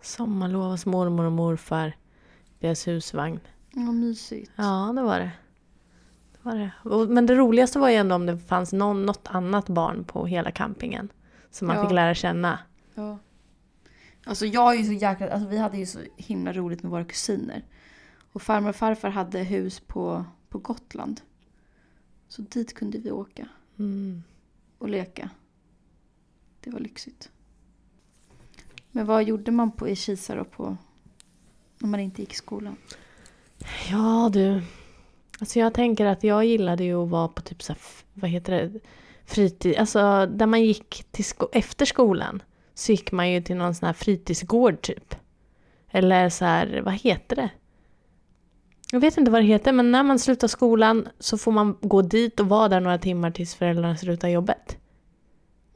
Sommarlov 0.00 0.70
hos 0.70 0.86
mormor 0.86 1.24
och 1.24 1.32
morfar. 1.32 1.92
Deras 2.58 2.86
husvagn. 2.88 3.40
Ja, 3.72 3.92
mysigt. 3.92 4.50
Ja, 4.56 4.92
det 4.96 5.02
var 5.02 5.18
det. 5.18 5.30
det, 6.32 6.38
var 6.42 6.54
det. 6.56 7.06
Men 7.14 7.26
det 7.26 7.34
roligaste 7.34 7.78
var 7.78 7.88
ju 7.88 7.96
ändå 7.96 8.14
om 8.14 8.26
det 8.26 8.38
fanns 8.38 8.72
någon, 8.72 9.06
något 9.06 9.28
annat 9.28 9.68
barn 9.68 10.04
på 10.04 10.26
hela 10.26 10.50
campingen. 10.50 11.08
Som 11.50 11.66
man 11.68 11.76
Ja. 11.76 11.82
fick 11.84 11.92
lära 11.94 12.14
känna. 12.14 12.58
Ja. 12.94 13.18
Alltså 14.28 14.46
jag 14.46 14.74
är 14.74 14.78
ju 14.78 14.84
så 14.84 14.92
jäkla, 14.92 15.30
alltså 15.30 15.48
vi 15.48 15.58
hade 15.58 15.78
ju 15.78 15.86
så 15.86 15.98
himla 16.16 16.52
roligt 16.52 16.82
med 16.82 16.90
våra 16.92 17.04
kusiner. 17.04 17.62
Och 18.32 18.42
farmor 18.42 18.68
och 18.68 18.76
farfar 18.76 19.10
hade 19.10 19.38
hus 19.38 19.80
på, 19.80 20.24
på 20.48 20.58
Gotland. 20.58 21.20
Så 22.28 22.42
dit 22.42 22.74
kunde 22.74 22.98
vi 22.98 23.10
åka 23.10 23.48
Mm. 23.78 24.22
och 24.78 24.88
leka. 24.88 25.30
Det 26.60 26.70
var 26.70 26.80
lyxigt. 26.80 27.30
Men 28.90 29.06
vad 29.06 29.24
gjorde 29.24 29.50
man 29.50 29.70
på 29.72 29.88
i 29.88 29.96
Kisa 29.96 30.34
då 30.34 30.44
på, 30.44 30.76
när 31.78 31.88
man 31.88 32.00
inte 32.00 32.22
gick 32.22 32.32
i 32.32 32.36
skolan? 32.36 32.76
Ja 33.90 34.30
du. 34.32 34.62
Alltså 35.40 35.58
jag 35.58 35.74
tänker 35.74 36.06
att 36.06 36.24
jag 36.24 36.44
gillade 36.44 36.84
ju 36.84 37.02
att 37.02 37.08
vara 37.08 37.28
på 37.28 37.42
typ 37.42 37.62
så 37.62 37.72
här, 37.72 37.80
vad 38.14 38.30
heter 38.30 38.52
det, 38.52 38.80
fritid, 39.26 39.76
alltså 39.76 40.26
där 40.26 40.46
man 40.46 40.62
gick 40.64 41.04
till 41.10 41.24
sko- 41.24 41.48
efter 41.52 41.84
skolan. 41.86 42.42
Så 42.78 42.92
gick 42.92 43.12
man 43.12 43.30
ju 43.30 43.40
till 43.40 43.56
någon 43.56 43.74
sån 43.74 43.86
här 43.86 43.92
fritidsgård 43.92 44.82
typ. 44.82 45.14
Eller 45.90 46.28
så 46.28 46.44
här, 46.44 46.80
vad 46.84 46.94
heter 46.94 47.36
det? 47.36 47.50
Jag 48.92 49.00
vet 49.00 49.16
inte 49.16 49.30
vad 49.30 49.40
det 49.42 49.46
heter, 49.46 49.72
men 49.72 49.92
när 49.92 50.02
man 50.02 50.18
slutar 50.18 50.48
skolan 50.48 51.08
så 51.18 51.38
får 51.38 51.52
man 51.52 51.76
gå 51.80 52.02
dit 52.02 52.40
och 52.40 52.48
vara 52.48 52.68
där 52.68 52.80
några 52.80 52.98
timmar 52.98 53.30
tills 53.30 53.54
föräldrarna 53.54 53.96
slutar 53.96 54.28
jobbet. 54.28 54.76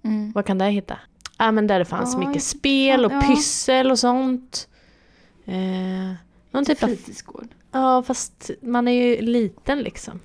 Mm. 0.04 0.32
Vad 0.32 0.46
kan 0.46 0.58
det 0.58 0.64
heta? 0.70 0.98
Ja, 1.38 1.52
men 1.52 1.66
där 1.66 1.78
det 1.78 1.84
fanns 1.84 2.14
Ja, 2.14 2.28
mycket 2.28 2.42
spel 2.42 3.04
och 3.04 3.12
ja. 3.12 3.20
pyssel 3.20 3.90
och 3.90 3.98
sånt. 3.98 4.68
Eh, 5.44 6.12
någon 6.50 6.64
typ 6.64 6.82
av 6.82 6.86
Fritidsgård. 6.86 7.48
Ja, 7.72 8.02
fast 8.02 8.50
man 8.60 8.88
är 8.88 8.92
ju 8.92 9.20
liten 9.20 9.78
liksom. 9.78 10.20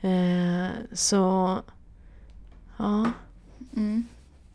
Eh, 0.00 0.68
så... 0.92 1.58
Ja. 2.76 3.10
Mm. 3.76 4.06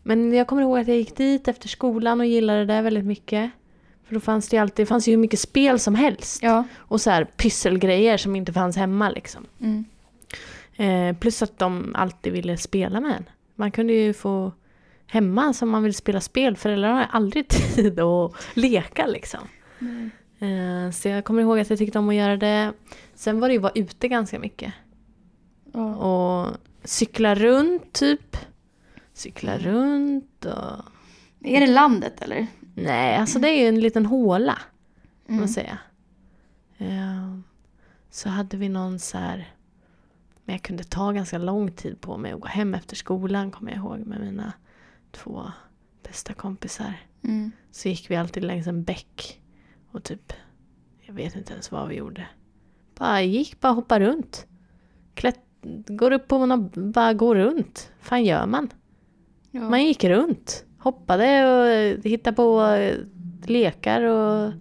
Men 0.04 0.34
jag 0.34 0.48
kommer 0.48 0.62
ihåg 0.62 0.80
att 0.80 0.88
jag 0.88 0.98
gick 0.98 1.18
dit 1.18 1.48
efter 1.48 1.68
skolan 1.68 2.20
och 2.20 2.26
gillade 2.26 2.66
det 2.66 2.82
väldigt 2.82 3.06
mycket. 3.06 3.52
För 4.08 4.14
då 4.14 4.20
fanns 4.20 4.50
det 4.50 4.56
ju 4.56 4.62
alltid, 4.62 4.86
det 4.86 4.88
fanns 4.88 5.08
ju 5.08 5.12
hur 5.12 5.18
mycket 5.18 5.40
spel 5.40 5.80
som 5.80 5.96
helst. 5.96 6.44
Ja. 6.44 6.64
Och 6.78 7.02
så 7.02 7.10
här 7.10 7.26
pysselgrejer 7.26 8.18
som 8.18 8.36
inte 8.36 8.54
fanns 8.54 8.76
hemma 8.78 9.10
liksom. 9.10 9.46
Mm. 9.60 9.86
Eh, 10.76 11.18
plus 11.20 11.42
att 11.42 11.60
de 11.60 11.96
alltid 11.96 12.34
ville 12.34 12.58
spela 12.58 13.00
med 13.00 13.12
en. 13.18 13.30
Man 13.56 13.72
kunde 13.72 13.94
ju 13.94 14.14
få 14.14 14.52
hemma 15.08 15.54
som 15.54 15.70
man 15.70 15.84
vill 15.84 15.94
spela 15.94 16.22
spel. 16.22 16.58
Föräldrarna 16.58 16.96
har 16.96 17.08
aldrig 17.12 17.48
tid 17.76 18.00
att 18.00 18.36
leka 18.54 19.08
liksom. 19.08 19.40
Nej. 19.80 20.10
Eh, 20.86 20.92
Så 20.92 21.08
jag 21.10 21.24
kommer 21.26 21.42
ihåg 21.42 21.60
att 21.60 21.70
jag 21.70 21.80
tyckte 21.80 22.00
om 22.00 22.10
att 22.10 22.16
göra 22.16 22.38
det. 22.38 22.74
Sen 23.16 23.40
var 23.40 23.48
det 23.48 23.54
ju 23.54 23.58
att 23.60 23.64
vara 23.64 23.74
ute 23.76 24.08
ganska 24.08 24.40
mycket. 24.40 24.74
Ja. 25.74 25.96
Och 25.96 26.58
cykla 26.84 27.36
runt 27.36 27.94
typ. 27.94 28.38
Cykla 29.14 29.58
runt 29.58 30.46
och... 30.46 30.86
Är 31.46 31.60
det 31.60 31.68
landet 31.68 32.22
eller? 32.22 32.48
Nej, 32.76 33.16
alltså 33.18 33.40
det 33.40 33.48
är 33.50 33.62
ju 33.62 33.68
en 33.68 33.80
liten 33.80 34.06
håla. 34.06 34.60
Mm. 35.28 35.40
man 35.40 35.50
säga. 35.50 35.78
Eh, 36.78 37.38
Så 38.10 38.30
hade 38.30 38.58
vi 38.58 38.70
någon 38.70 39.00
så 39.00 39.18
här... 39.18 39.54
Men 40.46 40.54
jag 40.56 40.62
kunde 40.64 40.84
ta 40.84 41.12
ganska 41.12 41.38
lång 41.38 41.72
tid 41.72 42.02
på 42.02 42.18
mig 42.18 42.32
att 42.32 42.40
gå 42.42 42.48
hem 42.48 42.74
efter 42.74 42.96
skolan 42.96 43.52
kommer 43.52 43.72
jag 43.72 43.78
ihåg 43.78 44.00
med 44.00 44.20
mina 44.22 44.54
två 45.12 45.52
bästa 46.04 46.34
kompisar. 46.34 46.94
Mm. 47.24 47.52
Så 47.72 47.90
gick 47.90 48.12
vi 48.12 48.16
alltid 48.16 48.44
längs 48.44 48.68
en 48.68 48.84
bäck. 48.84 49.42
Och 49.92 50.04
typ, 50.04 50.34
jag 51.02 51.14
vet 51.14 51.36
inte 51.36 51.54
ens 51.54 51.72
vad 51.72 51.88
vi 51.88 51.96
gjorde. 51.96 52.28
Bara 52.98 53.22
gick, 53.22 53.60
bara 53.60 53.72
hoppa 53.74 54.00
runt. 54.00 54.48
Klätt, 55.14 55.40
går 55.88 56.12
upp 56.12 56.28
på 56.28 56.46
någon, 56.46 56.92
bara 56.92 57.14
gå 57.14 57.36
runt. 57.36 57.92
fan 58.00 58.26
gör 58.26 58.46
man? 58.46 58.70
Ja. 59.56 59.70
Man 59.70 59.86
gick 59.86 60.04
runt. 60.04 60.66
Hoppade 60.78 61.46
och 61.46 62.06
hittade 62.06 62.36
på 62.36 62.62
eh, 62.62 62.98
lekar 63.46 64.02
och... 64.02 64.54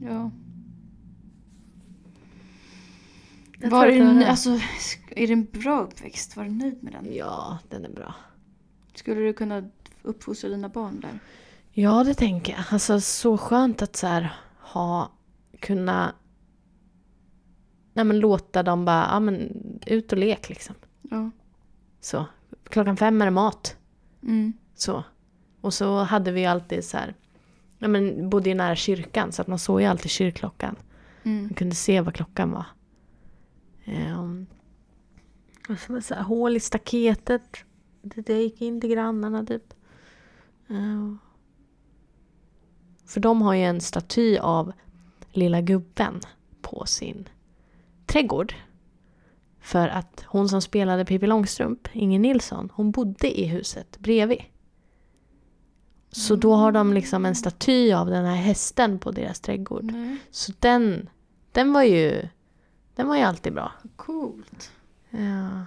ja. 0.00 0.30
Jag 3.60 3.70
Var 3.70 3.86
du, 3.86 3.98
det 3.98 4.30
alltså, 4.30 4.50
är 5.10 5.26
det 5.26 5.32
en 5.32 5.44
bra 5.44 5.80
uppväxt? 5.80 6.36
Var 6.36 6.44
du 6.44 6.50
nöjd 6.50 6.82
med 6.82 6.92
den? 6.92 7.14
Ja, 7.14 7.58
den 7.68 7.84
är 7.84 7.90
bra. 7.90 8.14
Skulle 8.94 9.20
du 9.20 9.32
kunna 9.32 9.70
uppfostra 10.02 10.50
dina 10.50 10.68
barn 10.68 11.00
där? 11.00 11.18
Ja, 11.70 12.04
det 12.04 12.14
tänker 12.14 12.52
jag. 12.52 12.64
Alltså 12.70 13.00
så 13.00 13.38
skönt 13.38 13.82
att 13.82 13.96
så 13.96 14.06
här 14.06 14.32
ha, 14.58 15.12
kunna... 15.60 16.14
Nej 17.92 18.04
men 18.04 18.20
låta 18.20 18.62
dem 18.62 18.84
bara, 18.84 19.08
ja 19.10 19.20
men 19.20 19.52
ut 19.86 20.12
och 20.12 20.18
lek 20.18 20.48
liksom. 20.48 20.74
Ja. 21.02 21.30
Så. 22.00 22.26
Klockan 22.64 22.96
fem 22.96 23.20
är 23.22 23.24
det 23.24 23.30
mat. 23.30 23.76
Mm. 24.22 24.52
Så. 24.74 25.04
Och 25.60 25.74
så 25.74 25.98
hade 26.02 26.32
vi 26.32 26.46
alltid 26.46 26.84
så 26.84 26.96
här, 26.96 27.14
ja 27.78 27.88
men 27.88 28.30
bodde 28.30 28.48
ju 28.48 28.54
nära 28.54 28.76
kyrkan 28.76 29.32
så 29.32 29.42
att 29.42 29.48
man 29.48 29.58
såg 29.58 29.80
ju 29.80 29.86
alltid 29.86 30.10
kyrkklockan. 30.10 30.76
Mm. 31.22 31.42
Man 31.42 31.54
kunde 31.54 31.74
se 31.74 32.00
vad 32.00 32.14
klockan 32.14 32.50
var. 32.50 32.64
Um, 33.86 34.46
och 35.68 35.78
så 35.78 35.92
var 35.92 35.96
det 35.96 36.02
så 36.02 36.14
här, 36.14 36.22
hål 36.22 36.56
i 36.56 36.60
staketet. 36.60 37.64
Det 38.02 38.26
där 38.26 38.36
gick 38.36 38.60
in 38.60 38.80
till 38.80 38.90
grannarna 38.90 39.46
typ. 39.46 39.74
Ja. 40.66 41.16
För 43.06 43.20
de 43.20 43.42
har 43.42 43.54
ju 43.54 43.62
en 43.62 43.80
staty 43.80 44.38
av 44.38 44.72
lilla 45.32 45.60
gubben 45.60 46.20
på 46.60 46.86
sin 46.86 47.28
trädgård. 48.06 48.54
För 49.62 49.88
att 49.88 50.24
hon 50.26 50.48
som 50.48 50.62
spelade 50.62 51.04
Pippi 51.04 51.26
Långstrump, 51.26 51.88
Inger 51.92 52.18
Nilsson, 52.18 52.70
hon 52.74 52.90
bodde 52.90 53.40
i 53.40 53.44
huset 53.44 53.98
bredvid. 53.98 54.42
Så 56.10 56.36
då 56.36 56.54
har 56.54 56.72
de 56.72 56.92
liksom 56.92 57.26
en 57.26 57.34
staty 57.34 57.92
av 57.92 58.06
den 58.06 58.24
här 58.24 58.36
hästen 58.36 58.98
på 58.98 59.10
deras 59.10 59.40
trädgård. 59.40 59.84
Nej. 59.84 60.16
Så 60.30 60.52
den, 60.58 61.08
den 61.52 61.72
var 61.72 61.82
ju, 61.82 62.28
den 62.94 63.08
var 63.08 63.16
ju 63.16 63.22
alltid 63.22 63.54
bra. 63.54 63.72
Coolt. 63.96 64.72
Ja. 65.10 65.66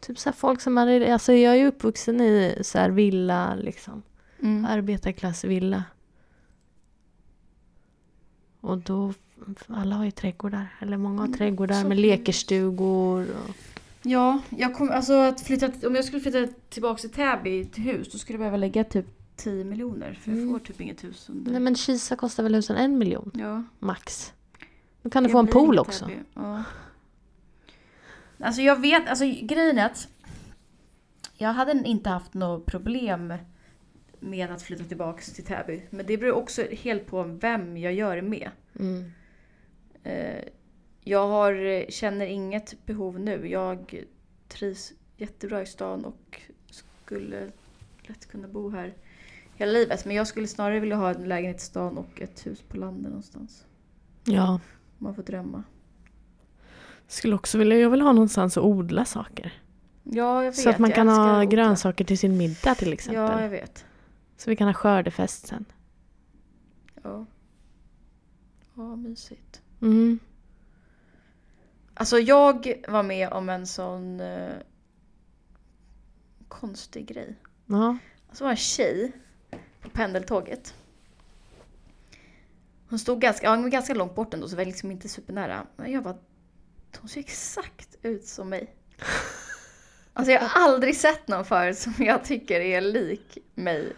Typ 0.00 0.18
så 0.18 0.28
här 0.28 0.36
folk 0.36 0.60
som 0.60 0.76
hade, 0.76 1.12
alltså 1.12 1.32
jag 1.32 1.52
är 1.52 1.58
ju 1.58 1.66
uppvuxen 1.66 2.20
i 2.20 2.58
så 2.62 2.78
här 2.78 2.90
villa 2.90 3.54
liksom. 3.54 4.02
Mm. 4.42 4.64
Arbetarklassvilla. 4.64 5.84
Och 8.60 8.78
då, 8.78 9.14
alla 9.68 9.96
har 9.96 10.04
ju 10.04 10.10
trädgårdar. 10.10 10.66
Eller 10.80 10.96
många 10.96 11.18
har 11.18 11.26
Mm, 11.26 11.38
trädgårdar 11.38 11.82
så 11.82 11.88
med 11.88 11.98
lekerstugor. 11.98 13.20
Och, 13.30 13.54
Ja, 14.02 14.40
jag 14.50 14.74
kom, 14.74 14.90
alltså 14.90 15.12
att 15.12 15.40
flytta, 15.40 15.86
om 15.88 15.94
jag 15.94 16.04
skulle 16.04 16.20
flytta 16.22 16.46
tillbaka 16.68 17.00
till 17.00 17.10
Täby 17.10 17.64
till 17.64 17.82
hus 17.82 18.12
då 18.12 18.18
skulle 18.18 18.34
jag 18.34 18.40
behöva 18.40 18.56
lägga 18.56 18.84
typ 18.84 19.06
10 19.36 19.64
miljoner 19.64 20.18
för 20.22 20.30
jag 20.30 20.38
Mm. 20.38 20.50
får 20.52 20.58
typ 20.58 20.80
inget 20.80 21.04
hus 21.04 21.28
under. 21.28 21.52
nej 21.52 21.60
men 21.60 21.74
Kisa 21.76 22.16
kostar 22.16 22.42
väl 22.42 22.54
husen 22.54 22.76
en 22.76 22.98
miljon 22.98 23.30
ja. 23.34 23.62
max. 23.78 24.32
Då 25.02 25.10
kan 25.10 25.22
du 25.24 25.30
få 25.30 25.38
en 25.38 25.46
pool 25.46 25.78
också. 25.78 26.10
Ja. 26.34 26.62
Alltså 28.40 28.62
jag 28.62 28.80
vet, 28.80 29.08
alltså 29.08 29.24
grejen 29.42 29.78
är 29.78 29.86
att 29.86 30.08
jag 31.36 31.52
hade 31.52 31.72
inte 31.88 32.10
haft 32.10 32.34
något 32.34 32.66
problem 32.66 33.34
med 34.20 34.50
att 34.50 34.62
flytta 34.62 34.84
tillbaka 34.84 35.22
till 35.34 35.44
Täby. 35.44 35.82
Men 35.90 36.06
det 36.06 36.16
beror 36.16 36.32
också 36.32 36.62
helt 36.70 37.06
på 37.06 37.22
vem 37.22 37.76
jag 37.76 37.92
gör 37.94 38.16
det 38.16 38.22
med. 38.22 38.50
Mm. 38.78 39.12
Eh, 40.02 40.44
Jag 41.04 41.28
har, 41.28 41.84
känner 41.90 42.26
inget 42.26 42.86
behov 42.86 43.20
nu. 43.20 43.48
Jag 43.48 44.04
trivs 44.48 44.92
jättebra 45.16 45.62
i 45.62 45.66
stan 45.66 46.04
och 46.04 46.40
skulle 46.70 47.50
lätt 48.02 48.26
kunna 48.26 48.48
bo 48.48 48.70
här 48.70 48.94
hela 49.54 49.72
livet. 49.72 50.04
Men 50.04 50.16
jag 50.16 50.26
skulle 50.26 50.46
snarare 50.46 50.80
vilja 50.80 50.96
ha 50.96 51.10
en 51.14 51.28
lägenhet 51.28 51.60
i 51.60 51.64
stan 51.64 51.98
och 51.98 52.20
ett 52.20 52.46
hus 52.46 52.62
på 52.68 52.76
landet 52.76 53.08
någonstans. 53.08 53.66
Ja. 54.24 54.60
Man 54.98 55.14
får 55.14 55.22
drömma. 55.22 55.62
Skulle 57.06 57.34
också 57.34 57.58
vilja, 57.58 57.78
jag 57.78 57.90
vill 57.90 58.00
ha 58.00 58.12
någonstans 58.12 58.56
att 58.56 58.64
odla 58.64 59.04
saker. 59.04 59.62
Ja, 60.04 60.44
jag 60.44 60.50
vet. 60.50 60.60
Så 60.60 60.70
att 60.70 60.78
man 60.78 60.90
jag 60.90 60.94
kan 60.96 61.08
ha 61.08 61.44
grönsaker 61.44 62.04
till 62.04 62.18
sin 62.18 62.36
middag 62.36 62.74
till 62.74 62.92
exempel. 62.92 63.22
Ja, 63.22 63.42
jag 63.42 63.48
vet. 63.48 63.84
Så 64.36 64.50
vi 64.50 64.56
kan 64.56 64.66
ha 64.66 64.74
skördefest 64.74 65.46
sen. 65.46 65.64
Ja. 67.02 67.26
Ja, 68.74 68.96
mysigt. 68.96 69.62
Mm. 69.82 70.18
Alltså 71.94 72.18
jag 72.18 72.82
var 72.88 73.02
med 73.02 73.32
om 73.32 73.48
en 73.48 73.66
sån 73.66 74.20
eh, 74.20 74.54
konstig 76.48 77.06
grej. 77.06 77.34
Ja. 77.66 77.96
Alltså 78.28 78.44
var 78.44 78.50
en 78.50 78.56
tjej 78.56 79.12
på 79.80 79.90
pendeltåget. 79.90 80.74
Hon 82.88 82.98
stod 82.98 83.20
ganska, 83.20 83.46
ja, 83.46 83.56
ganska 83.56 83.94
långt 83.94 84.14
bort 84.14 84.34
ändå 84.34 84.48
så 84.48 84.56
var 84.56 84.64
liksom 84.64 84.90
inte 84.90 85.08
supernära. 85.08 85.66
Men 85.76 85.92
jag 85.92 86.02
bara, 86.02 86.18
hon 87.00 87.08
ser 87.08 87.20
exakt 87.20 87.96
ut 88.02 88.24
som 88.26 88.48
mig. 88.48 88.74
Alltså 90.12 90.32
jag 90.32 90.40
har 90.40 90.62
aldrig 90.62 90.96
sett 90.96 91.28
någon 91.28 91.44
förut 91.44 91.78
som 91.78 91.94
jag 91.98 92.24
tycker 92.24 92.60
är 92.60 92.80
lik 92.80 93.38
mig. 93.54 93.92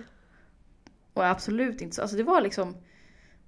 Och 1.13 1.27
absolut 1.27 1.81
inte 1.81 1.97
så. 1.97 2.03
Alltså 2.03 2.17
det 2.17 2.23
var 2.23 2.41
liksom, 2.41 2.77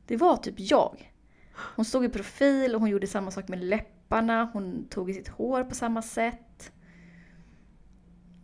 det 0.06 0.16
var 0.16 0.36
typ 0.36 0.54
jag. 0.56 1.13
Hon 1.56 1.84
stod 1.84 2.04
i 2.04 2.08
profil 2.08 2.74
och 2.74 2.80
hon 2.80 2.90
gjorde 2.90 3.06
samma 3.06 3.30
sak 3.30 3.48
med 3.48 3.64
läpparna. 3.64 4.50
Hon 4.52 4.86
tog 4.88 5.10
i 5.10 5.14
sitt 5.14 5.28
hår 5.28 5.64
på 5.64 5.74
samma 5.74 6.02
sätt. 6.02 6.72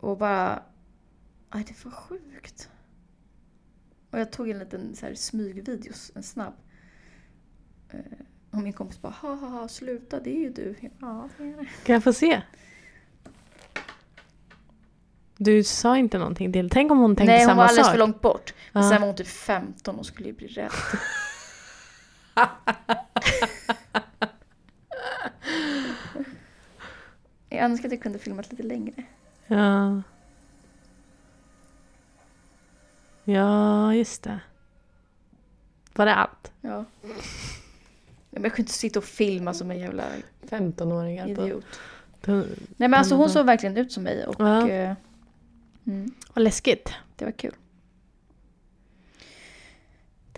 Och 0.01 0.19
bara, 0.19 0.63
aj 1.49 1.65
det 1.69 1.85
var 1.85 1.93
sjukt. 1.93 2.69
Och 4.11 4.19
jag 4.21 4.33
tog 4.33 4.51
en 4.51 4.59
liten 4.59 4.97
så 4.97 5.07
här, 5.07 5.15
smygvideo, 5.15 5.93
en 6.15 6.23
snabb. 6.23 6.55
Eh, 7.91 7.99
Och 8.51 8.59
min 8.63 8.73
kompis 8.73 9.01
bara, 9.03 9.13
ha 9.13 9.35
ha 9.35 9.49
ha, 9.49 9.69
sluta 9.69 10.21
det 10.21 10.31
är 10.37 10.41
ju 10.41 10.51
du. 10.53 10.75
Ja, 11.01 11.29
det 11.39 11.45
är 11.45 11.57
det. 11.57 11.67
Kan 11.85 11.93
jag 11.95 12.05
få 12.05 12.13
se? 12.13 12.43
Du 15.37 15.65
sa 15.65 15.97
inte 15.97 16.19
någonting 16.19 16.53
till. 16.53 16.71
Tänk 16.71 16.93
om 16.93 16.99
hon 16.99 17.17
tänkte 17.17 17.33
Nej, 17.33 17.41
hon 17.41 17.47
samma 17.49 17.57
var 17.57 17.65
alldeles 17.69 17.87
sak. 17.87 17.93
för 17.95 17.99
långt 17.99 18.21
bort. 18.21 18.55
Men 18.73 18.83
Ja. 18.83 18.91
sen 18.91 19.01
var 19.01 19.07
hon 19.09 19.17
typ 19.17 19.27
15 19.27 19.99
och 19.99 20.07
skulle 20.07 20.29
ju 20.29 20.35
bli 20.35 20.47
rädd. 20.47 20.71
Jag 27.49 27.65
önskar 27.65 27.89
att 27.89 27.93
jag 27.93 28.03
kunde 28.03 28.19
filmat 28.19 28.51
lite 28.51 28.63
längre. 28.63 28.93
Ja. 29.47 30.03
Ja, 33.25 33.95
just 33.95 34.23
det. 34.23 34.41
Var 35.95 36.07
det 36.07 36.15
allt? 36.15 36.53
Ja. 36.61 36.85
Men 38.31 38.43
jag 38.43 38.53
kunde 38.53 38.61
inte 38.61 38.73
sitta 38.73 38.99
och 38.99 39.05
filma 39.05 39.55
som 39.55 39.71
en 39.71 39.79
jävla 39.79 40.05
15-åringar 40.43 41.29
idiot. 41.29 41.65
på... 42.21 42.33
Nej 42.33 42.47
men 42.77 42.95
alltså 42.95 43.15
hon 43.15 43.31
såg 43.31 43.47
verkligen 43.47 43.77
ut 43.77 43.93
som 43.93 44.03
mig 44.03 44.27
och 44.27 44.37
Ja. 44.39 44.69
eh, 44.69 44.95
mm, 45.87 46.11
Vad 46.35 46.43
läskigt. 46.45 46.93
det 47.17 47.25
var 47.25 47.33
kul. 47.33 47.55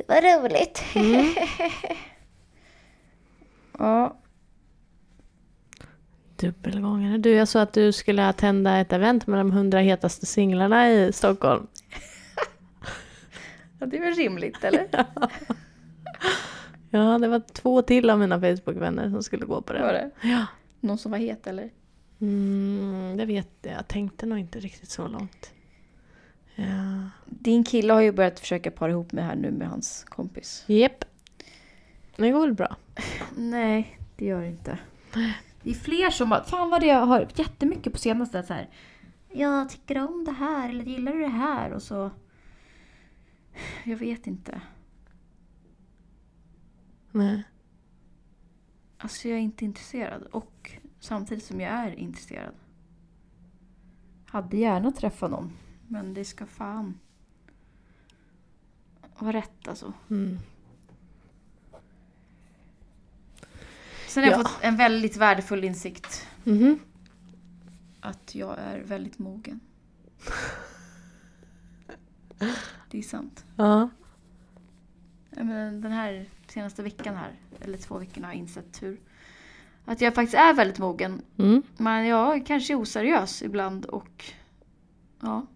Det 0.07 0.15
var 0.15 0.43
roligt. 0.43 0.83
Mm. 0.95 1.27
Ja, 3.79 4.17
Dubbelgångare. 6.37 7.19
Du, 7.19 7.31
jag 7.31 7.49
sa 7.49 7.63
att 7.63 7.73
du 7.73 7.93
skulle 7.93 8.27
attenda 8.29 8.79
ett 8.79 8.93
event 8.93 9.27
med 9.27 9.41
de 9.41 9.51
100 9.51 9.79
hetaste 9.79 10.27
singlarna 10.27 10.91
i 10.91 11.13
Stockholm. 11.13 11.67
ja, 13.81 13.87
det 13.87 13.97
är 13.97 14.01
väl 14.01 14.15
rimligt 14.15 14.65
eller? 14.65 14.87
Ja, 16.95 17.19
det 17.19 17.29
var 17.29 17.43
två 17.53 17.83
till 17.83 18.11
av 18.11 18.19
mina 18.19 18.41
Facebook-vänner 18.41 19.11
som 19.11 19.23
skulle 19.23 19.47
gå 19.47 19.63
på 19.63 19.73
det. 19.73 19.81
Var 19.81 19.93
det? 19.93 20.11
Ja. 20.23 20.47
Någon 20.81 20.99
som 20.99 21.11
var 21.11 21.19
het 21.19 21.47
eller? 21.47 21.71
Mm, 22.21 23.17
det 23.17 23.25
vet 23.25 23.49
jag. 23.63 23.75
Jag 23.75 23.89
tänkte 23.89 24.27
nog 24.27 24.39
inte 24.39 24.61
riktigt 24.61 24.91
så 24.91 25.09
långt. 25.09 25.53
Ja. 26.55 27.11
Din 27.27 27.65
kille 27.65 27.93
har 27.93 28.01
ju 28.01 28.13
börjat 28.13 28.41
försöka 28.41 28.71
para 28.71 28.91
ihop 28.91 29.13
mig 29.13 29.25
här 29.25 29.37
nu 29.37 29.51
med 29.51 29.69
hans 29.69 30.05
kompis. 30.05 30.65
Japp. 30.67 31.05
Det 32.17 32.31
går 32.31 32.41
väl 32.41 32.55
bra. 32.55 32.77
Nej, 33.37 33.99
det 34.17 34.25
gör 34.25 34.41
det 34.41 34.49
inte. 34.49 34.79
Det 35.63 35.71
är 35.71 35.75
fler 35.75 36.11
som 36.11 36.31
har... 36.31 36.41
Fan 36.41 36.71
vad 36.71 36.81
det 36.81 36.87
jag 36.87 37.07
har 37.07 37.29
jättemycket 37.35 37.93
på 37.93 37.99
senaste. 37.99 38.43
Så 38.43 38.55
här, 38.55 38.69
jag 39.31 39.69
tycker 39.69 39.99
om 39.99 40.25
det 40.25 40.33
här 40.33 40.69
eller 40.69 40.85
gillar 40.85 41.13
du 41.13 41.21
det 41.21 41.29
här? 41.29 41.71
Och 41.71 41.83
så... 41.83 42.11
Jag 43.85 43.97
vet 43.97 44.27
inte. 44.27 44.61
Nej. 47.11 47.43
Alltså 48.99 49.29
jag 49.29 49.39
är 49.39 49.43
inte 49.43 49.65
intresserad. 49.65 50.23
Och 50.23 50.71
samtidigt 51.01 51.45
som 51.45 51.61
jag 51.61 51.73
är 51.73 51.95
intresserad. 51.95 52.55
Hade 54.27 54.57
gärna 54.57 54.93
träffat 54.93 55.31
någon. 55.31 55.53
Men 55.93 56.15
det 56.15 56.25
ska 56.25 56.47
fan 56.47 56.99
vara 59.19 59.33
rätt 59.33 59.69
alltså. 59.69 59.93
Mm. 60.11 60.39
Sen 64.09 64.23
har 64.25 64.31
jag 64.31 64.41
Ja. 64.41 64.45
fått 64.45 64.59
en 64.65 64.77
väldigt 64.77 65.17
värdefull 65.17 65.65
insikt. 65.65 66.27
Mhm. 66.45 66.79
Att 68.01 68.35
jag 68.35 68.59
är 68.59 68.79
väldigt 68.81 69.19
mogen. 69.19 69.61
Det 72.91 72.99
är 72.99 73.03
sant. 73.03 73.45
Ja. 73.57 73.89
Men 75.31 75.81
Den 75.81 75.93
här 75.93 76.27
senaste 76.49 76.83
veckan 76.83 77.17
här, 77.17 77.33
eller 77.61 77.79
två 77.79 77.99
veckorna 77.99 78.27
har 78.27 78.33
jag 78.35 78.39
insett 78.41 78.83
hur 78.83 79.01
att 79.85 80.01
jag 80.01 80.15
faktiskt 80.15 80.35
är 80.35 80.55
väldigt 80.55 80.79
mogen. 80.79 81.23
Mm. 81.39 81.63
Men 81.77 82.07
jag 82.07 82.47
kanske 82.47 82.73
är 82.73 82.77
oseriös 82.81 83.43
ibland 83.43 83.85
och 83.85 84.25
ja, 85.21 85.47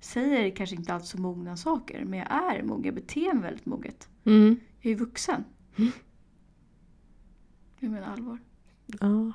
säger 0.00 0.56
kanske 0.56 0.76
inte 0.76 0.94
alls 0.94 1.08
så 1.08 1.18
mogna 1.20 1.56
saker. 1.56 2.04
Men 2.04 2.18
jag 2.18 2.28
är 2.30 2.62
mogen, 2.62 2.84
jag 2.84 2.94
beter 2.94 3.34
mig 3.34 3.42
väldigt 3.42 3.66
moget. 3.66 4.08
Mm. 4.24 4.60
Jag 4.80 4.92
är 4.92 4.96
vuxen. 4.96 5.44
Mm. 5.78 5.92
Jag 7.80 7.90
menar 7.90 8.12
allvar. 8.12 8.38
Ja. 9.00 9.32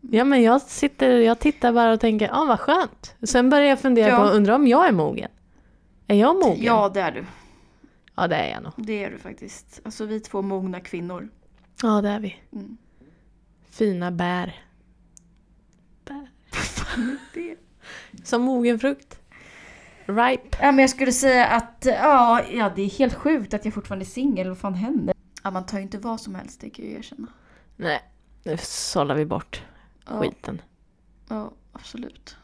Ja, 0.00 0.24
men 0.24 0.42
jag 0.42 0.62
sitter, 0.62 1.10
jag 1.10 1.38
tittar 1.38 1.72
bara 1.72 1.92
och 1.92 2.00
tänker, 2.00 2.26
ja 2.26 2.42
ah, 2.42 2.44
vad 2.44 2.60
skönt. 2.60 3.14
Sen 3.22 3.50
börjar 3.50 3.68
jag 3.68 3.80
fundera 3.80 4.08
Ja. 4.08 4.16
på, 4.16 4.24
undrar 4.24 4.54
om 4.54 4.66
jag 4.66 4.88
är 4.88 4.92
mogen? 4.92 5.30
Är 6.06 6.16
jag 6.16 6.36
mogen? 6.36 6.62
ja, 6.62 6.88
det 6.88 7.00
är 7.00 7.12
du. 7.12 7.24
Ja, 8.14 8.28
det 8.28 8.36
är 8.36 8.50
jag 8.50 8.62
nog. 8.62 8.72
Det 8.76 9.04
är 9.04 9.10
du 9.10 9.18
faktiskt. 9.18 9.80
Alltså 9.84 10.06
vi 10.06 10.20
två 10.20 10.42
mogna 10.42 10.80
kvinnor. 10.80 11.28
Ja, 11.82 12.00
det 12.02 12.08
är 12.08 12.20
vi. 12.20 12.36
Mm. 12.52 12.76
Fina 13.70 14.10
bär. 14.10 14.64
bär. 16.04 16.30
Det. 17.34 17.56
Som 18.24 18.42
mogen 18.42 18.78
frukt. 18.78 19.18
Ripe. 20.06 20.58
Ja, 20.60 20.72
men 20.72 20.78
jag 20.78 20.90
skulle 20.90 21.12
säga 21.12 21.46
att 21.46 21.86
ja, 21.86 22.42
ja, 22.52 22.72
det 22.76 22.82
är 22.82 22.90
helt 22.90 23.14
sjukt 23.14 23.54
att 23.54 23.64
jag 23.64 23.74
fortfarande 23.74 24.04
är 24.04 24.06
singel. 24.06 24.48
Vad 24.48 24.58
fan 24.58 24.74
händer? 24.74 25.14
Ja, 25.42 25.50
man 25.50 25.66
tar 25.66 25.78
ju 25.78 25.82
inte 25.82 25.98
vad 25.98 26.20
som 26.20 26.34
helst, 26.34 26.60
det 26.60 26.70
kan 26.70 26.84
jag 26.84 26.92
ju 26.92 26.98
erkänna. 26.98 27.26
Nej, 27.76 28.02
nu 28.44 28.56
sållar 28.62 29.14
vi 29.14 29.26
bort 29.26 29.62
Ja, 30.06 30.20
skiten. 30.20 30.62
ja 31.28 31.50
absolut. 31.72 32.36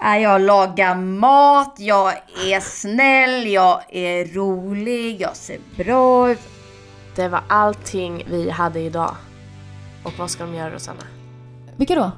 Ja, 0.00 0.16
jag 0.18 0.40
lagar 0.40 0.94
mat, 0.96 1.76
jag 1.78 2.12
är 2.46 2.60
snäll, 2.60 3.46
jag 3.46 3.82
är 3.88 4.24
rolig, 4.34 5.20
jag 5.20 5.36
ser 5.36 5.60
bra 5.76 6.30
ut. 6.32 6.40
Det 7.16 7.28
var 7.28 7.42
allting 7.48 8.24
vi 8.30 8.50
hade 8.50 8.80
idag. 8.80 9.16
Och 10.04 10.12
vad 10.18 10.30
ska 10.30 10.44
de 10.46 10.54
göra 10.54 10.70
Rosanna? 10.74 11.02
Vilka 11.80 11.94
då? 11.94 12.12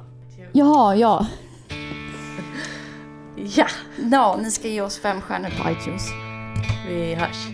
Jaha, 0.51 0.95
ja. 0.95 1.27
Ja! 3.35 3.65
Ja, 4.11 4.39
ni 4.43 4.51
ska 4.51 4.67
ge 4.67 4.81
oss 4.81 4.99
fem 4.99 5.21
stjärnor 5.21 5.49
på 5.49 5.69
iTunes. 5.71 6.07
Vi 6.87 7.13
hörs. 7.15 7.47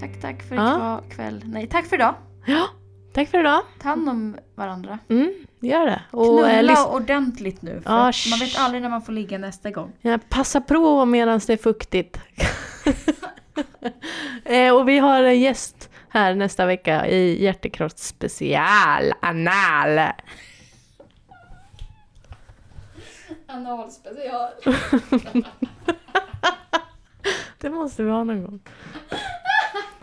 Tack, 0.00 0.20
tack 0.20 0.42
för 0.42 0.54
Ja. 0.56 1.00
ikväll. 1.10 1.42
Nej, 1.46 1.66
tack 1.66 1.86
för 1.86 1.96
idag. 1.96 2.14
Ja, 2.46 2.66
tack 3.12 3.28
för 3.28 3.40
idag. 3.40 3.60
Ta 3.82 3.88
hand 3.88 4.08
om 4.08 4.36
varandra. 4.54 4.98
Mm, 5.08 5.32
gör 5.60 5.86
det. 5.86 6.02
Och 6.10 6.48
eh, 6.48 6.52
Knulla 6.58 6.74
lys- 6.74 6.94
ordentligt 6.94 7.62
nu. 7.62 7.80
För 7.84 7.90
Ja, 7.90 8.08
att 8.08 8.16
man 8.30 8.38
vet 8.38 8.48
sh- 8.48 8.60
aldrig 8.60 8.82
när 8.82 8.88
man 8.90 9.02
får 9.02 9.12
ligga 9.12 9.38
nästa 9.38 9.70
gång. 9.70 9.92
ja, 10.00 10.18
passa 10.28 10.60
på 10.60 11.04
medan 11.04 11.40
det 11.46 11.52
är 11.52 11.56
fuktigt. 11.56 12.20
eh, 14.44 14.74
och 14.74 14.88
vi 14.88 14.98
har 14.98 15.22
en 15.22 15.40
gäst 15.40 15.90
här 16.08 16.34
nästa 16.34 16.66
vecka 16.66 17.06
i 17.06 17.44
Hjärtekross 17.44 17.98
special 17.98 19.12
anal. 19.22 20.00
Analspecial. 23.48 24.50
Det 27.58 27.70
måste 27.70 28.02
vi 28.02 28.10
ha 28.10 28.24
någon 28.24 28.44
gång. 28.44 28.60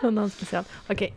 Analspecial. 0.01 0.63
Okej. 0.89 1.15